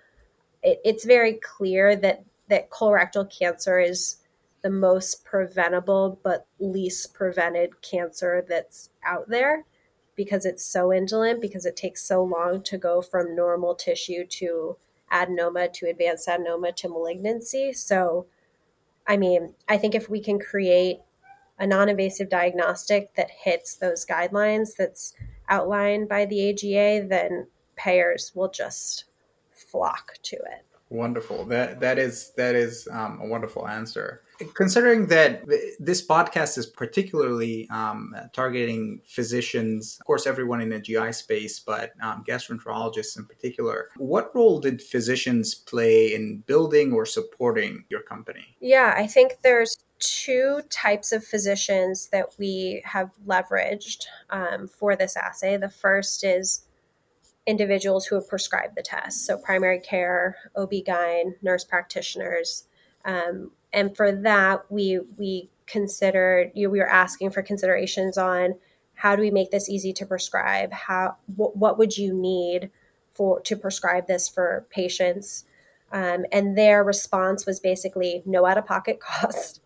[0.63, 4.17] it, it's very clear that, that colorectal cancer is
[4.61, 9.65] the most preventable but least prevented cancer that's out there
[10.19, 14.75] because it's so indolent, because it takes so long to go from normal tissue to
[15.13, 17.71] adenoma to advanced adenoma to malignancy.
[17.71, 18.25] So,
[19.07, 20.99] I mean, I think if we can create
[21.57, 25.13] a non invasive diagnostic that hits those guidelines that's
[25.47, 29.05] outlined by the AGA, then payers will just
[29.51, 30.65] flock to it.
[30.89, 31.45] Wonderful.
[31.45, 34.23] That that is that is um, a wonderful answer.
[34.55, 35.43] Considering that
[35.79, 41.91] this podcast is particularly um, targeting physicians, of course, everyone in the GI space, but
[42.01, 48.45] um, gastroenterologists in particular, what role did physicians play in building or supporting your company?
[48.61, 55.17] Yeah, I think there's two types of physicians that we have leveraged um, for this
[55.17, 55.57] assay.
[55.57, 56.63] The first is
[57.49, 59.25] individuals who have prescribed the test.
[59.25, 62.65] So primary care, OB-GYN, nurse practitioners.
[63.05, 68.55] Um, and for that, we we considered, you know, we were asking for considerations on
[68.93, 70.71] how do we make this easy to prescribe?
[70.71, 72.69] How wh- what would you need
[73.13, 75.45] for to prescribe this for patients?
[75.91, 79.61] Um, and their response was basically no out of pocket cost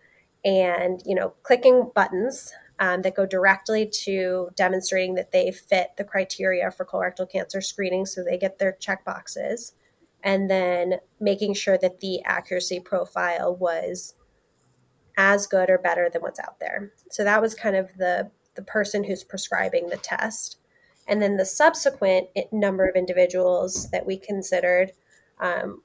[0.45, 6.03] and you know clicking buttons um, that go directly to demonstrating that they fit the
[6.03, 9.73] criteria for colorectal cancer screening so they get their check boxes
[10.23, 14.15] and then making sure that the accuracy profile was
[15.17, 16.91] as good or better than what's out there.
[17.11, 20.57] So that was kind of the the person who's prescribing the test.
[21.07, 24.91] And then the subsequent number of individuals that we considered
[25.39, 25.81] um,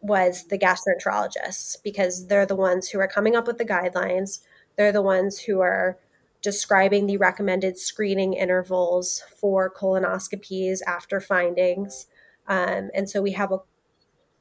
[0.00, 4.40] was the gastroenterologists because they're the ones who are coming up with the guidelines.
[4.76, 5.98] They're the ones who are
[6.46, 12.06] describing the recommended screening intervals for colonoscopies after findings.
[12.46, 13.58] Um, and so we have a,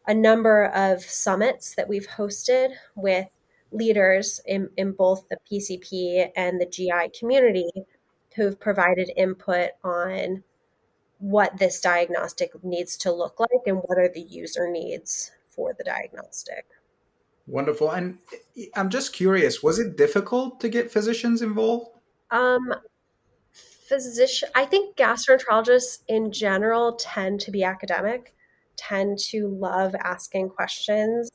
[0.05, 3.25] a number of summits that we've hosted with
[3.71, 7.71] leaders in, in both the PCP and the GI community
[8.35, 10.43] who've provided input on
[11.17, 15.83] what this diagnostic needs to look like and what are the user needs for the
[15.83, 16.67] diagnostic.
[17.47, 17.89] Wonderful.
[17.89, 18.19] And
[18.75, 21.94] I'm just curious, was it difficult to get physicians involved?
[22.31, 22.73] Um,
[23.87, 28.33] physician, I think gastroenterologists in general tend to be academic,
[28.77, 31.29] tend to love asking questions,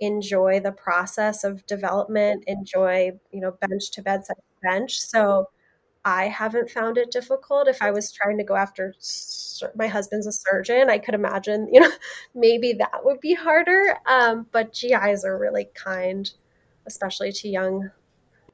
[0.00, 5.00] enjoy the process of development, enjoy, you know, bench to bedside bench.
[5.00, 5.48] So
[6.04, 7.68] I haven't found it difficult.
[7.68, 8.94] If I was trying to go after
[9.76, 11.90] my husband's a surgeon, I could imagine, you know,
[12.34, 13.96] maybe that would be harder.
[14.06, 16.30] Um, but GIs are really kind,
[16.86, 17.90] especially to young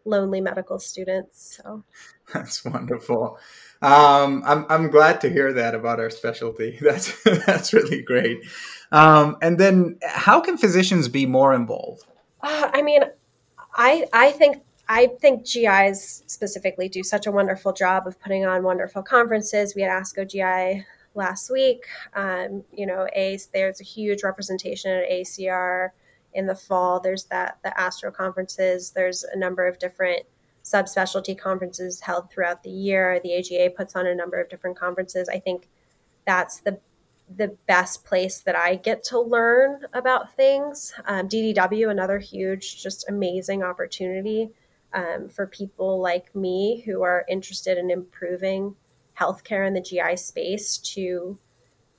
[0.05, 1.59] lonely medical students.
[1.63, 1.85] So
[2.33, 3.39] that's wonderful.
[3.83, 6.79] Um, I'm I'm glad to hear that about our specialty.
[6.83, 8.45] That's that's really great.
[8.93, 12.05] Um, and then, how can physicians be more involved?
[12.43, 13.05] Uh, I mean,
[13.75, 18.65] I I think I think GIs specifically do such a wonderful job of putting on
[18.65, 19.75] wonderful conferences.
[19.75, 20.85] We had ASCO GI
[21.15, 21.85] last week.
[22.15, 25.91] Um, you know, ACE, there's a huge representation at ACR
[26.35, 27.01] in the fall.
[27.01, 28.91] There's that the Astro conferences.
[28.91, 30.25] There's a number of different
[30.65, 33.21] subspecialty conferences held throughout the year.
[33.23, 35.29] The AGA puts on a number of different conferences.
[35.29, 35.69] I think
[36.27, 36.79] that's the
[37.37, 40.93] the best place that I get to learn about things.
[41.07, 44.51] Um, DDW, another huge, just amazing opportunity
[44.93, 48.75] um, for people like me who are interested in improving
[49.19, 51.39] healthcare in the GI space to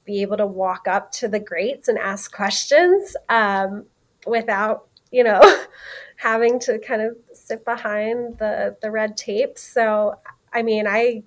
[0.03, 3.15] be able to walk up to the greats and ask questions.
[3.29, 3.85] Um,
[4.25, 5.41] without you know
[6.17, 10.15] having to kind of sit behind the the red tape so
[10.53, 11.23] I mean, I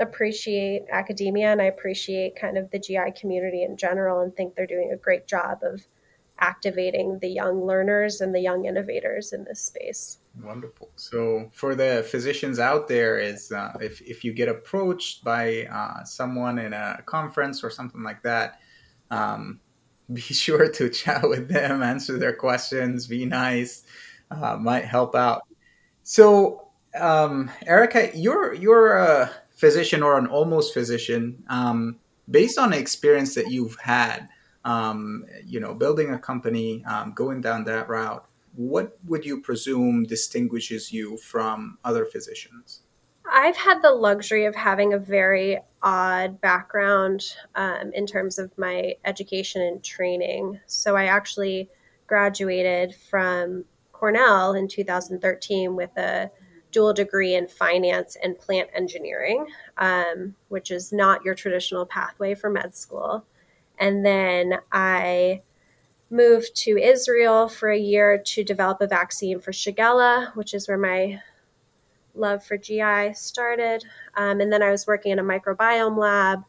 [0.00, 4.66] appreciate academia and I appreciate kind of the GI community in general and think they're
[4.66, 5.86] doing a great job of
[6.40, 10.18] activating the young learners and the young innovators in this space.
[10.40, 10.90] Wonderful.
[10.94, 16.04] So, for the physicians out there, is uh, if if you get approached by uh,
[16.04, 18.60] someone in a conference or something like that,
[19.10, 19.58] um,
[20.12, 23.84] be sure to chat with them, answer their questions, be nice,
[24.30, 25.42] uh, might help out.
[26.02, 31.42] So, um, Erica, you're you're a physician or an almost physician.
[31.48, 31.98] Um,
[32.30, 34.28] based on the experience that you've had,
[34.64, 40.04] um, you know, building a company, um, going down that route, what would you presume
[40.04, 42.82] distinguishes you from other physicians?
[43.30, 47.24] I've had the luxury of having a very odd background
[47.54, 50.60] um, in terms of my education and training.
[50.66, 51.68] So I actually
[52.06, 56.30] graduated from Cornell in 2013 with a
[56.70, 59.46] dual degree in finance and plant engineering,
[59.78, 63.24] um, which is not your traditional pathway for med school.
[63.78, 65.42] And then I
[66.10, 70.78] moved to Israel for a year to develop a vaccine for Shigella, which is where
[70.78, 71.20] my
[72.18, 73.84] love for GI started.
[74.16, 76.44] Um, and then I was working in a microbiome lab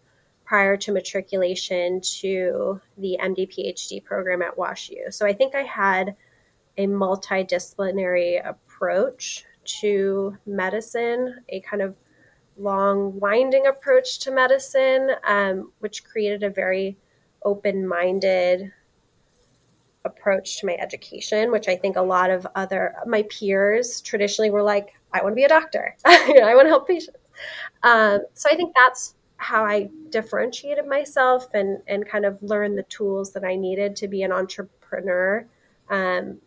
[0.45, 5.13] prior to matriculation to the MD PhD program at WashU.
[5.13, 6.15] So I think I had
[6.78, 9.45] a multidisciplinary approach
[9.82, 11.97] to medicine, a kind of
[12.57, 16.97] long, winding approach to medicine, um, which created a very
[17.43, 18.72] open minded
[20.05, 24.63] approach to my education, which I think a lot of other my peers traditionally were
[24.63, 27.18] like, I want to be a doctor, I want to help patients.
[27.84, 32.84] Um, so I think that's how I differentiated myself and and kind of learned the
[32.84, 35.45] tools that I needed to be an entrepreneur.
[35.89, 36.39] Um,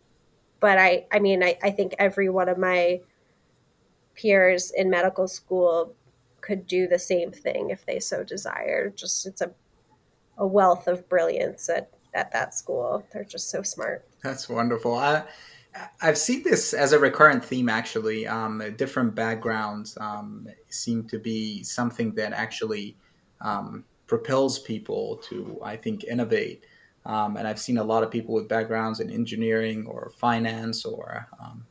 [0.59, 3.01] but I, I mean, I, I think every one of my
[4.15, 5.93] peers in medical school
[6.39, 8.95] could do the same thing if they so desired.
[8.95, 9.51] Just it's a
[10.37, 13.03] a wealth of brilliance at at that school.
[13.11, 14.05] They're just so smart.
[14.21, 14.95] That's wonderful.
[14.95, 15.23] I
[16.01, 18.27] I've seen this as a recurrent theme actually.
[18.27, 22.95] Um, different backgrounds um, seem to be something that actually
[23.41, 26.65] um, propels people to, I think, innovate.
[27.05, 31.27] Um, and I've seen a lot of people with backgrounds in engineering or finance or
[31.41, 31.65] um,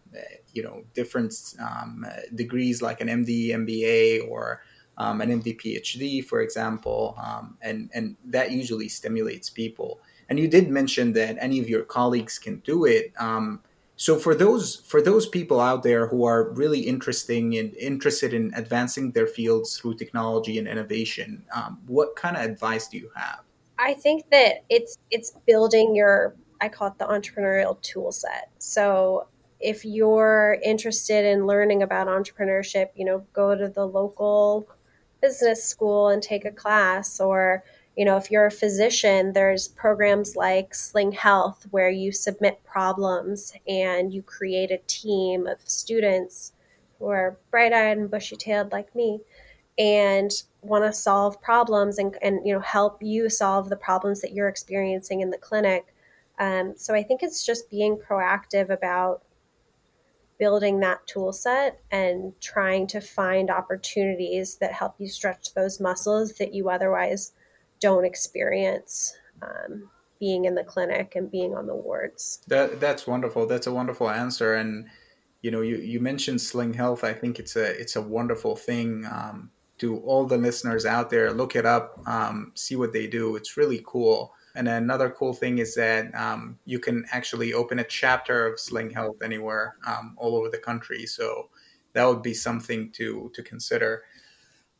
[0.53, 4.63] you know different um, degrees like an MD, MBA, or
[4.99, 7.17] an MD, PhD, for example,
[7.63, 10.01] and and that usually stimulates people.
[10.29, 13.13] And you did mention that any of your colleagues can do it.
[13.19, 13.61] Um,
[14.03, 18.53] so for those for those people out there who are really interesting and interested in
[18.57, 23.43] advancing their fields through technology and innovation, um, what kind of advice do you have?
[23.79, 28.51] I think that it's it's building your I call it the entrepreneurial tool set.
[28.59, 29.29] So
[29.61, 34.69] if you're interested in learning about entrepreneurship, you know, go to the local
[35.21, 37.63] business school and take a class or
[37.97, 43.53] you know if you're a physician there's programs like sling health where you submit problems
[43.69, 46.53] and you create a team of students
[46.99, 49.21] who are bright-eyed and bushy-tailed like me
[49.79, 50.31] and
[50.61, 54.49] want to solve problems and, and you know help you solve the problems that you're
[54.49, 55.95] experiencing in the clinic.
[56.39, 59.23] Um, so i think it's just being proactive about
[60.39, 66.33] building that tool set and trying to find opportunities that help you stretch those muscles
[66.33, 67.33] that you otherwise
[67.83, 72.43] don't experience um, being in the clinic and being on the wards.
[72.47, 73.47] That that's wonderful.
[73.47, 74.55] That's a wonderful answer.
[74.55, 74.87] And
[75.43, 77.03] you know, you, you mentioned Sling Health.
[77.03, 79.05] I think it's a it's a wonderful thing.
[79.11, 83.35] Um, to all the listeners out there, look it up, um, see what they do.
[83.35, 84.33] It's really cool.
[84.55, 88.91] And another cool thing is that um, you can actually open a chapter of Sling
[88.91, 91.05] Health anywhere um, all over the country.
[91.07, 91.49] So
[91.95, 94.05] that would be something to to consider.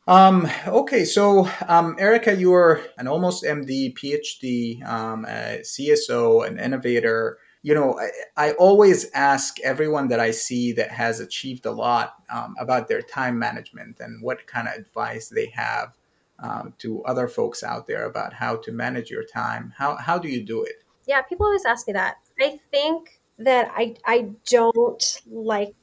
[0.07, 7.37] Um, okay, so um, Erica, you're an almost MD, PhD, um, CSO, an innovator.
[7.61, 12.15] You know, I, I, always ask everyone that I see that has achieved a lot
[12.29, 15.97] um, about their time management and what kind of advice they have
[16.39, 19.73] um, to other folks out there about how to manage your time.
[19.77, 20.83] How how do you do it?
[21.07, 22.17] Yeah, people always ask me that.
[22.41, 25.73] I think that I I don't like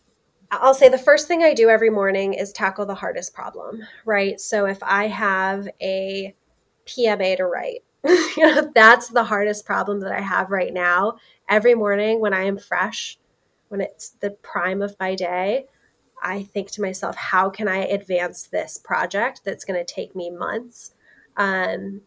[0.51, 4.41] I'll say the first thing I do every morning is tackle the hardest problem, right?
[4.41, 6.35] So if I have a
[6.87, 11.19] PMA to write, you know, that's the hardest problem that I have right now.
[11.49, 13.19] Every morning when I am fresh,
[13.69, 15.67] when it's the prime of my day,
[16.23, 20.31] I think to myself, how can I advance this project that's going to take me
[20.31, 20.95] months?
[21.37, 22.03] Um,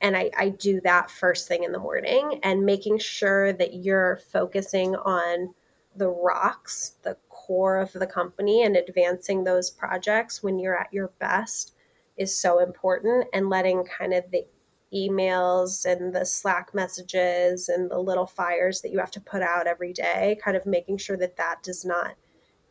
[0.00, 4.20] and I, I do that first thing in the morning and making sure that you're
[4.32, 5.54] focusing on
[5.96, 7.16] the rocks, the
[7.46, 11.74] core of the company and advancing those projects when you're at your best
[12.16, 13.26] is so important.
[13.32, 14.46] And letting kind of the
[14.94, 19.66] emails and the slack messages and the little fires that you have to put out
[19.66, 22.14] every day kind of making sure that that does not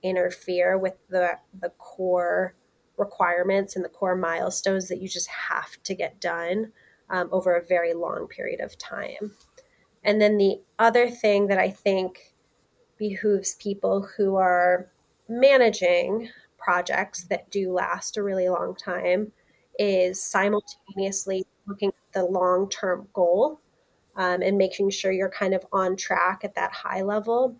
[0.02, 2.56] interfere with the the core
[2.98, 6.72] requirements and the core milestones that you just have to get done
[7.10, 9.34] um, over a very long period of time.
[10.04, 12.33] And then the other thing that i think
[13.10, 14.88] behooves people who are
[15.28, 19.30] managing projects that do last a really long time
[19.78, 23.60] is simultaneously looking at the long term goal
[24.16, 27.58] um, and making sure you're kind of on track at that high level.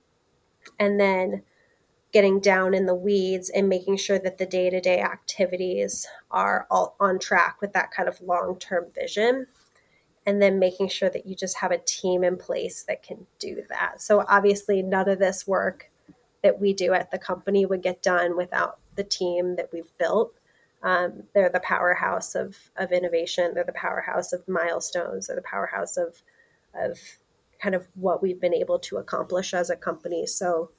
[0.80, 1.44] And then
[2.14, 6.68] getting down in the weeds and making sure that the day to day activities are
[6.72, 9.46] all on track with that kind of long term vision.
[10.26, 13.62] And then making sure that you just have a team in place that can do
[13.70, 14.02] that.
[14.02, 15.92] So, obviously, none of this work
[16.44, 20.34] that we do at the company would get done without the team that we've built.
[20.84, 23.54] Um, they're the powerhouse of, of innovation.
[23.54, 25.28] They're the powerhouse of milestones.
[25.28, 26.22] They're the powerhouse of,
[26.76, 27.00] of
[27.62, 30.26] kind of what we've been able to accomplish as a company.
[30.26, 30.72] So,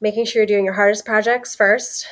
[0.00, 2.06] making sure you're doing your hardest projects first,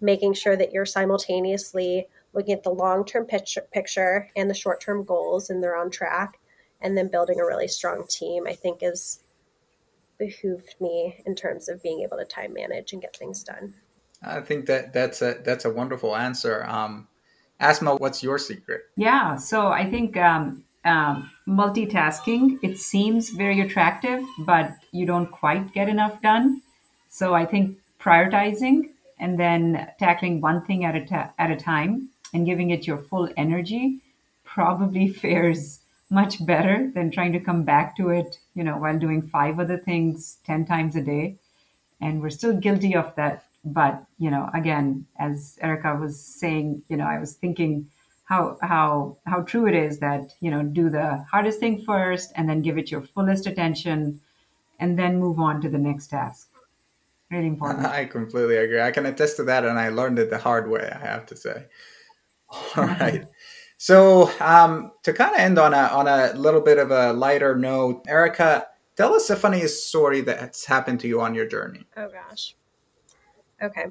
[0.00, 4.80] making sure that you're simultaneously looking at the long term picture, picture and the short
[4.80, 6.38] term goals and they're on track,
[6.80, 9.20] and then building a really strong team, I think is
[10.18, 13.74] behooved me in terms of being able to time manage and get things done.
[14.22, 16.64] I think that that's a that's a wonderful answer.
[16.66, 17.08] Um,
[17.60, 18.82] Aasma, what's your secret?
[18.96, 25.72] Yeah, so I think um, um, multitasking it seems very attractive, but you don't quite
[25.72, 26.62] get enough done.
[27.08, 32.10] So I think prioritizing and then tackling one thing at a ta- at a time
[32.34, 34.00] and giving it your full energy
[34.44, 35.80] probably fares
[36.10, 39.78] much better than trying to come back to it, you know, while doing five other
[39.78, 41.36] things 10 times a day.
[42.00, 43.44] And we're still guilty of that.
[43.64, 47.86] But you know again as erica was saying you know i was thinking
[48.24, 52.48] how how how true it is that you know do the hardest thing first and
[52.48, 54.20] then give it your fullest attention
[54.80, 56.48] and then move on to the next task.
[57.30, 57.86] Really important.
[57.86, 58.80] i completely agree.
[58.80, 61.36] I can attest to that and i learned it the hard way i have to
[61.36, 61.66] say
[62.76, 63.26] all right
[63.76, 67.56] so um, to kind of end on a on a little bit of a lighter
[67.56, 68.66] note erica
[68.96, 72.54] tell us the funniest story that's happened to you on your journey oh gosh
[73.62, 73.86] Okay.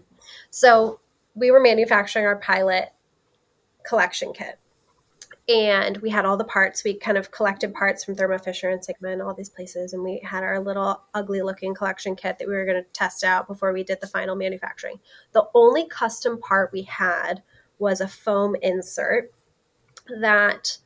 [0.49, 0.99] So
[1.35, 2.89] we were manufacturing our pilot
[3.85, 4.59] collection kit.
[5.49, 6.85] And we had all the parts.
[6.85, 9.91] We kind of collected parts from Thermo Fisher and Sigma and all these places.
[9.91, 13.25] And we had our little ugly looking collection kit that we were going to test
[13.25, 14.99] out before we did the final manufacturing.
[15.33, 17.43] The only custom part we had
[17.83, 19.31] was a foam insert
[20.21, 20.77] that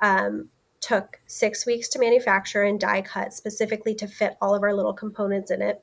[0.00, 0.48] um,
[0.80, 4.92] took six weeks to manufacture and die cut specifically to fit all of our little
[4.92, 5.82] components in it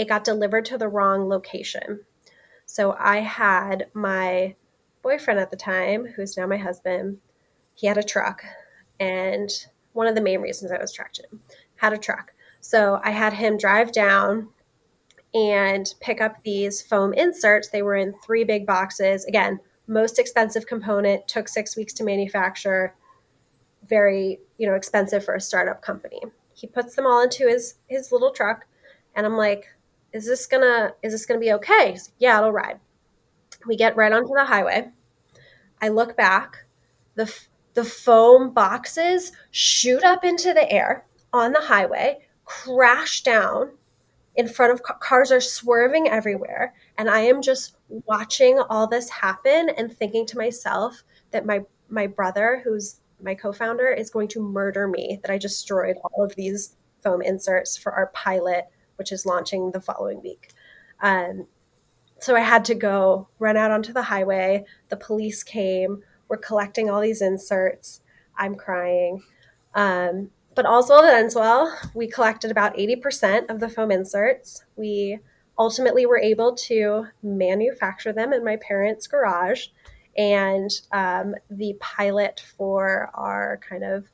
[0.00, 2.00] it got delivered to the wrong location.
[2.64, 4.54] So I had my
[5.02, 7.18] boyfriend at the time, who's now my husband,
[7.74, 8.42] he had a truck.
[8.98, 9.50] And
[9.92, 11.42] one of the main reasons I was him
[11.76, 12.32] had a truck.
[12.62, 14.48] So I had him drive down
[15.34, 17.68] and pick up these foam inserts.
[17.68, 19.26] They were in three big boxes.
[19.26, 19.60] Again,
[19.90, 22.94] most expensive component, took six weeks to manufacture,
[23.88, 26.22] very, you know, expensive for a startup company.
[26.54, 28.66] He puts them all into his his little truck,
[29.16, 29.66] and I'm like,
[30.12, 31.92] is this gonna is this gonna be okay?
[31.92, 32.78] Like, yeah, it'll ride.
[33.66, 34.90] We get right onto the highway.
[35.82, 36.64] I look back.
[37.16, 37.32] The
[37.74, 43.72] the foam boxes shoot up into the air on the highway, crash down
[44.36, 49.70] in front of cars are swerving everywhere and i am just watching all this happen
[49.76, 54.86] and thinking to myself that my my brother who's my co-founder is going to murder
[54.86, 58.66] me that i destroyed all of these foam inserts for our pilot
[59.00, 60.50] which is launching the following week.
[61.00, 61.46] Um,
[62.18, 64.66] so I had to go run out onto the highway.
[64.90, 66.02] The police came.
[66.28, 68.02] We're collecting all these inserts.
[68.36, 69.22] I'm crying.
[69.74, 71.74] Um, but also all ends well.
[71.94, 74.66] We collected about 80% of the foam inserts.
[74.76, 75.18] We
[75.60, 79.66] ultimately we were able to manufacture them in my parents' garage.
[80.16, 84.06] And um, the pilot for our kind of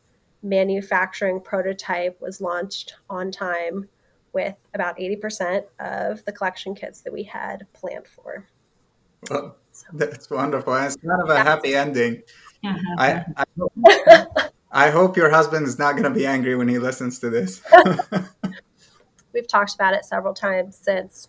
[0.42, 3.88] manufacturing prototype was launched on time
[4.32, 8.44] with about 80% of the collection kits that we had planned for.
[9.30, 9.57] Well,
[9.92, 10.74] that's wonderful.
[10.74, 12.22] And it's kind of a happy ending.
[12.99, 13.72] I, I, hope,
[14.72, 17.62] I hope your husband is not going to be angry when he listens to this.
[19.32, 21.28] We've talked about it several times since.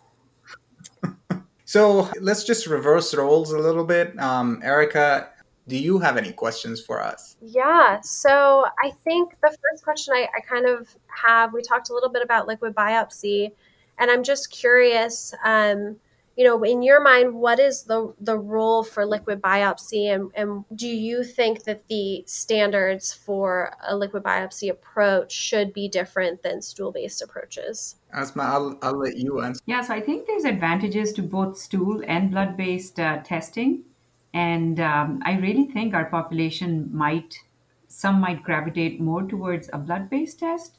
[1.68, 4.18] So let's just reverse roles a little bit.
[4.22, 5.32] Um, Erica,
[5.68, 7.36] do you have any questions for us?
[7.42, 8.00] Yeah.
[8.00, 12.08] So I think the first question I, I, kind of have, we talked a little
[12.08, 13.52] bit about liquid biopsy,
[14.00, 15.98] And I'm just curious, um,
[16.38, 20.64] you know, in your mind, what is the the role for liquid biopsy, and, and
[20.76, 26.62] do you think that the standards for a liquid biopsy approach should be different than
[26.62, 27.96] stool based approaches?
[28.16, 29.62] Aasma, I'll, I'll let you answer.
[29.66, 33.84] Yeah, so I think there's advantages to both stool and blood based uh, testing.
[34.32, 37.40] And um, I really think our population might,
[37.88, 40.78] some might gravitate more towards a blood based test.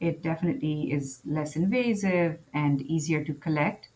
[0.00, 3.90] It definitely is less invasive and easier to collect.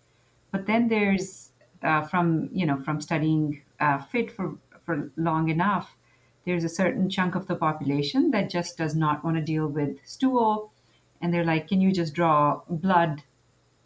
[0.53, 1.51] But then there's,
[1.83, 5.97] uh, from, you know, from studying uh, FIT for, for long enough,
[6.45, 9.99] there's a certain chunk of the population that just does not want to deal with
[10.05, 10.73] stool.
[11.21, 13.23] And they're like, can you just draw blood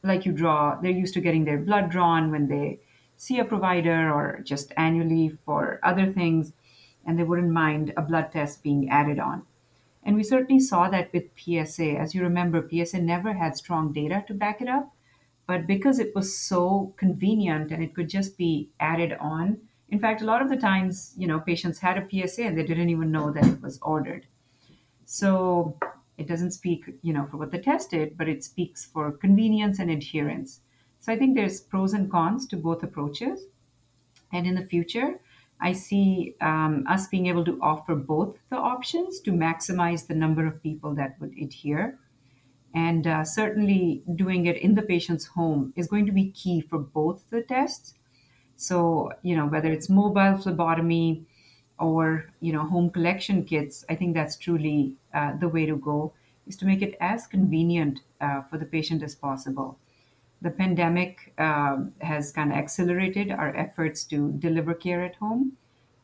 [0.02, 0.78] like you draw?
[0.80, 2.80] They're used to getting their blood drawn when they
[3.16, 6.52] see a provider or just annually for other things,
[7.06, 9.44] and they wouldn't mind a blood test being added on.
[10.02, 11.98] And we certainly saw that with PSA.
[11.98, 14.94] As you remember, PSA never had strong data to back it up,
[15.46, 19.68] but because it was so convenient and it could just be added on.
[19.88, 22.64] In fact, a lot of the times, you know, patients had a PSA and they
[22.64, 24.26] didn't even know that it was ordered.
[25.04, 25.78] So
[26.18, 29.78] it doesn't speak, you know, for what the test did, but it speaks for convenience
[29.78, 30.60] and adherence.
[31.00, 33.46] So I think there's pros and cons to both approaches.
[34.32, 35.20] And in the future,
[35.60, 40.46] I see um, us being able to offer both the options to maximize the number
[40.46, 41.98] of people that would adhere.
[42.76, 46.78] And uh, certainly doing it in the patient's home is going to be key for
[46.78, 47.94] both the tests.
[48.56, 51.26] So, you know, whether it's mobile phlebotomy
[51.78, 56.14] or, you know, home collection kits, I think that's truly uh, the way to go
[56.46, 59.78] is to make it as convenient uh, for the patient as possible
[60.42, 65.56] the pandemic um, has kind of accelerated our efforts to deliver care at home.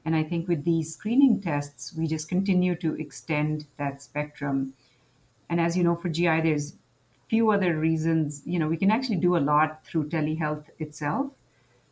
[0.05, 4.75] And I think with these screening tests, we just continue to extend that spectrum.
[5.53, 6.77] And as you know, for GI, there's
[7.29, 8.41] few other reasons.
[8.47, 11.27] You know, we can actually do a lot through telehealth itself.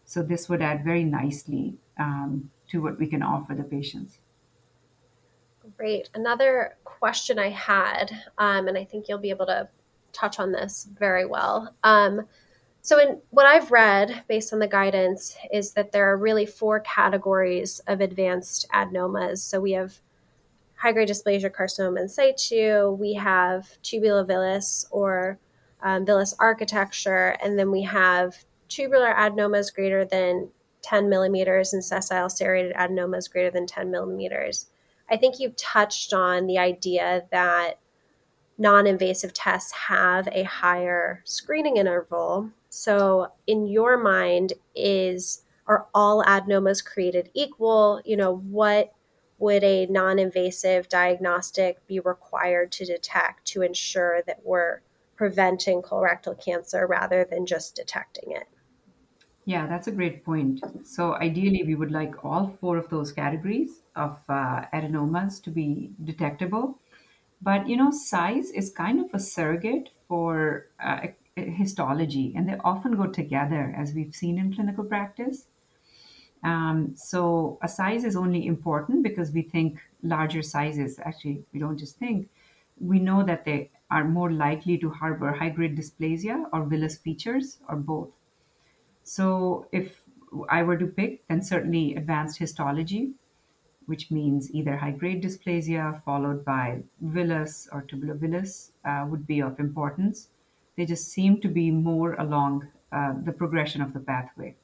[0.07, 4.17] So this would add very nicely um, to what we can offer the patients.
[5.77, 6.09] Great.
[6.15, 9.69] Another question I had, um, and I think you'll be able to
[10.15, 11.75] touch on this very well.
[11.85, 12.23] Um,
[12.81, 16.81] so, in what I've read based on the guidance is that there are really four
[16.81, 19.41] categories of advanced adenomas.
[19.41, 20.01] So, we have
[20.81, 25.39] high grade dysplasia carcinoma in situ, we have tubulovillous or
[25.83, 28.35] um, villous architecture, and then we have
[28.68, 30.49] tubular adenomas greater than
[30.81, 34.66] 10 millimeters and sessile serrated adenomas greater than 10 millimeters.
[35.11, 37.74] I think you've touched on the idea that
[38.57, 42.49] non invasive tests have a higher screening interval.
[42.70, 48.01] So, in your mind, is are all adenomas created equal?
[48.07, 48.95] You know, what
[49.41, 54.82] would a non invasive diagnostic be required to detect to ensure that we're
[55.16, 58.47] preventing colorectal cancer rather than just detecting it?
[59.47, 60.62] Yeah, that's a great point.
[60.84, 65.91] So, ideally, we would like all four of those categories of uh, adenomas to be
[66.05, 66.78] detectable.
[67.43, 72.97] But you know, size is kind of a surrogate for uh, histology, and they often
[72.97, 75.47] go together, as we've seen in clinical practice.
[76.43, 80.99] Um, so a size is only important because we think larger sizes.
[80.99, 82.28] Actually, we don't just think.
[82.80, 87.76] We know that they are more likely to harbor high-grade dysplasia or villous features, or
[87.76, 88.11] both.
[89.03, 90.03] So if
[90.49, 93.12] I were to pick, then certainly advanced histology
[93.91, 100.28] which means either high-grade dysplasia followed by villous or tubulovillous uh, would be of importance.
[100.76, 104.55] They just seem to be more along uh, the progression of the pathway.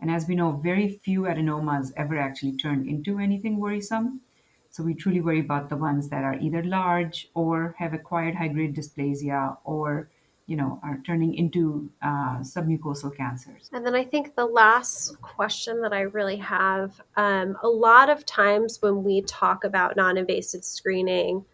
[0.00, 4.20] And as we know, very few adenomas ever actually turn into anything worrisome.
[4.70, 8.74] So we truly worry about the ones that are either large or have acquired high-grade
[8.74, 10.08] dysplasia or
[10.46, 13.70] you know, are turning into uh, submucosal cancers.
[13.72, 18.26] And then I think the last question that I really have um, a lot of
[18.26, 21.44] times when we talk about non invasive screening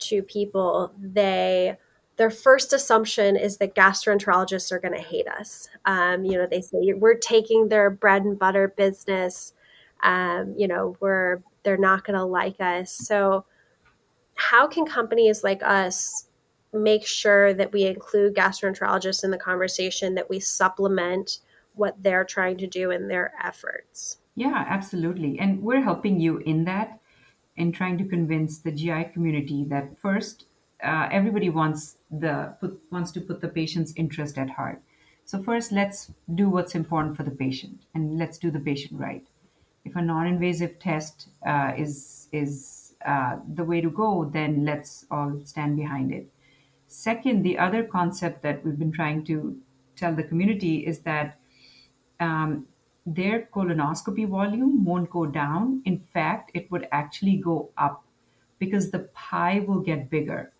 [0.00, 1.76] to people, they
[2.20, 5.70] their first assumption is that gastroenterologists are going to hate us.
[5.86, 9.54] Um, you know, they say we're taking their bread and butter business.
[10.02, 12.92] Um, you know, we're they're not going to like us.
[12.92, 13.46] So,
[14.34, 16.26] how can companies like us
[16.74, 21.38] make sure that we include gastroenterologists in the conversation, that we supplement
[21.74, 24.18] what they're trying to do in their efforts.
[24.34, 25.38] Yeah, absolutely.
[25.38, 27.00] And we're helping you in that
[27.56, 30.44] and trying to convince the GI community that first,
[30.82, 34.82] uh, everybody wants the put, wants to put the patient's interest at heart.
[35.24, 39.26] So first, let's do what's important for the patient, and let's do the patient right.
[39.84, 45.40] If a non-invasive test uh, is is uh, the way to go, then let's all
[45.44, 46.30] stand behind it.
[46.86, 49.56] Second, the other concept that we've been trying to
[49.96, 51.38] tell the community is that
[52.18, 52.66] um,
[53.06, 55.82] their colonoscopy volume won't go down.
[55.84, 58.04] In fact, it would actually go up
[58.58, 60.52] because the pie will get bigger.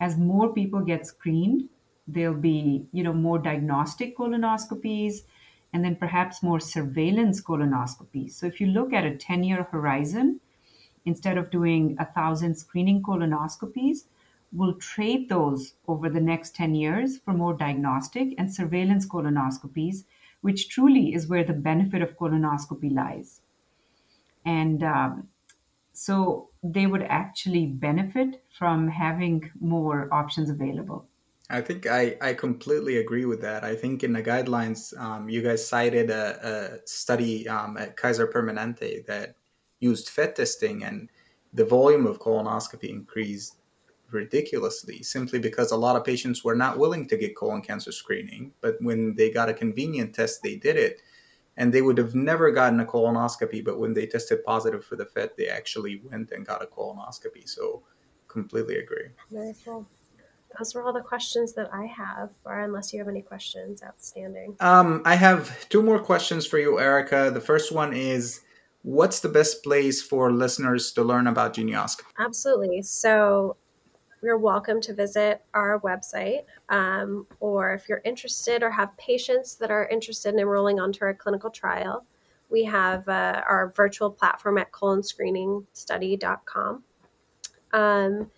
[0.00, 1.68] As more people get screened,
[2.06, 5.22] there'll be, you know, more diagnostic colonoscopies
[5.72, 8.32] and then perhaps more surveillance colonoscopies.
[8.32, 10.40] So if you look at a 10-year horizon,
[11.04, 14.04] instead of doing a thousand screening colonoscopies,
[14.52, 20.04] we'll trade those over the next 10 years for more diagnostic and surveillance colonoscopies
[20.46, 23.40] which truly is where the benefit of colonoscopy lies.
[24.44, 25.28] And um,
[25.92, 31.06] so they would actually benefit from having more options available.
[31.48, 33.62] I think I, I completely agree with that.
[33.62, 38.26] I think in the guidelines, um, you guys cited a, a study um, at Kaiser
[38.26, 39.36] Permanente that
[39.78, 41.08] used FIT testing, and
[41.52, 43.58] the volume of colonoscopy increased
[44.10, 48.52] ridiculously simply because a lot of patients were not willing to get colon cancer screening.
[48.60, 51.00] But when they got a convenient test, they did it.
[51.56, 55.06] And they would have never gotten a colonoscopy, but when they tested positive for the
[55.06, 57.48] FIT, they actually went and got a colonoscopy.
[57.48, 57.82] So,
[58.28, 59.08] completely agree.
[59.30, 59.86] Very cool.
[60.58, 64.56] Those were all the questions that I have, or unless you have any questions outstanding.
[64.60, 67.30] Um, I have two more questions for you, Erica.
[67.32, 68.42] The first one is
[68.86, 72.04] What's the best place for listeners to learn about Geneoscopy?
[72.20, 72.82] Absolutely.
[72.82, 73.56] So,
[74.22, 76.42] you're welcome to visit our website.
[76.68, 81.14] Um, or if you're interested or have patients that are interested in enrolling onto our
[81.14, 82.04] clinical trial,
[82.50, 86.82] we have uh, our virtual platform at colonscreeningstudy.com.
[87.72, 88.30] Um,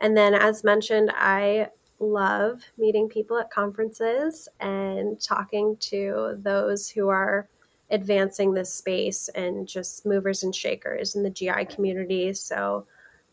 [0.00, 1.68] and then, as mentioned, I
[1.98, 7.48] love meeting people at conferences and talking to those who are
[7.90, 12.32] advancing this space and just movers and shakers in the GI community.
[12.34, 12.86] So,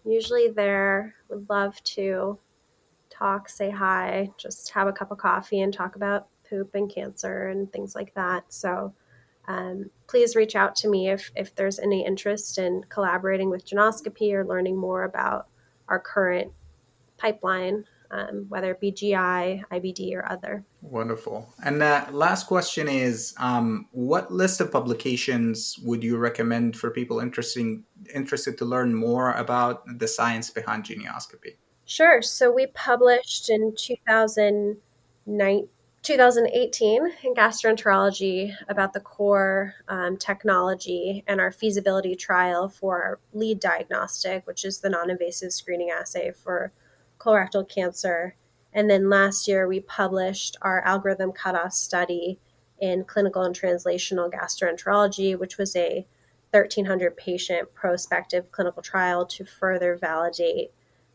[0.05, 1.15] usually there.
[1.29, 2.37] Would love to
[3.09, 7.47] talk, say hi, just have a cup of coffee and talk about poop and cancer
[7.47, 8.45] and things like that.
[8.49, 8.93] So
[9.47, 14.33] um, please reach out to me if, if there's any interest in collaborating with Geneoscopy
[14.33, 15.47] or learning more about
[15.87, 16.51] our current
[17.17, 19.15] pipeline um, whether it be GI,
[19.71, 20.63] IBD, or other.
[20.81, 21.53] Wonderful.
[21.63, 27.19] And the last question is um, what list of publications would you recommend for people
[27.19, 31.57] interesting, interested to learn more about the science behind Geneoscopy?
[31.85, 32.21] Sure.
[32.23, 35.67] So we published in 2009,
[36.01, 43.59] 2018 in gastroenterology about the core um, technology and our feasibility trial for our lead
[43.59, 46.71] diagnostic, which is the non invasive screening assay for
[47.19, 48.35] colorectal cancer.
[48.73, 52.39] And then last year, we published our algorithm cutoff study
[52.79, 56.05] in clinical and translational gastroenterology, which was a
[56.51, 60.71] 1,300 patient prospective clinical trial to further validate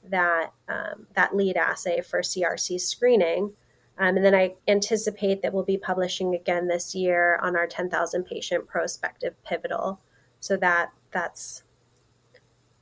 [0.08, 3.52] that, um, that lead assay for CRC screening.
[3.98, 8.24] Um, and then I anticipate that we'll be publishing again this year on our 10,000
[8.24, 10.00] patient prospective pivotal.
[10.40, 11.62] So that that's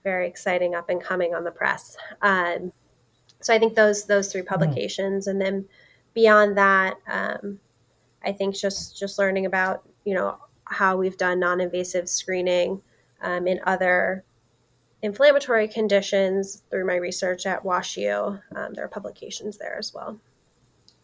[0.02, 1.96] very exciting up and coming on the press.
[2.20, 2.72] Um,
[3.44, 4.48] so I think those those three hmm.
[4.48, 5.32] publications, mm.
[5.32, 5.66] and then
[6.14, 7.60] beyond that, um,
[8.24, 12.80] I think just just learning about you know how we've done non-invasive screening
[13.20, 14.24] um, in other
[15.02, 18.40] inflammatory conditions through my research at WashU.
[18.56, 20.18] Um, there are publications there as well.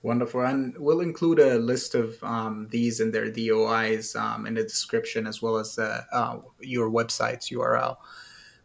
[0.03, 0.41] Wonderful.
[0.41, 5.27] And we'll include a list of um, these and their DOIs um, in the description
[5.27, 7.99] as well as uh, uh, your website's URL.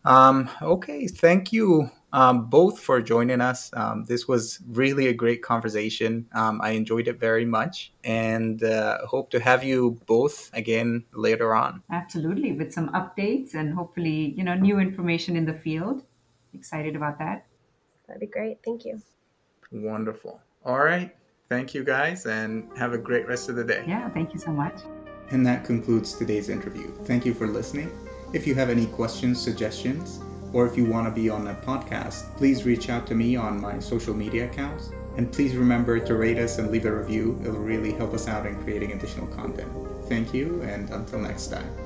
[0.05, 3.70] Um, okay, thank you um, both for joining us.
[3.74, 6.26] Um, this was really a great conversation.
[6.34, 11.53] Um, I enjoyed it very much and uh, hope to have you both again later
[11.53, 11.84] on.
[11.91, 16.05] Absolutely, with some updates and hopefully, you know, new information in the field.
[16.53, 17.47] Excited about that.
[18.07, 18.59] That'd be great.
[18.63, 19.01] Thank you.
[19.74, 20.39] Wonderful.
[20.63, 21.13] All right.
[21.49, 23.84] Thank you guys and have a great rest of the day.
[23.86, 24.76] Yeah, thank you so much.
[25.32, 26.88] And that concludes today's interview.
[27.03, 27.91] Thank you for listening.
[28.32, 30.22] If you have any questions, suggestions,
[30.56, 33.60] or if you want to be on a podcast, please reach out to me on
[33.60, 34.89] my social media accounts.
[35.18, 37.38] And please remember to rate us and leave a review.
[37.41, 39.70] It'll really help us out in creating additional content.
[40.06, 41.84] Thank you, and until next time.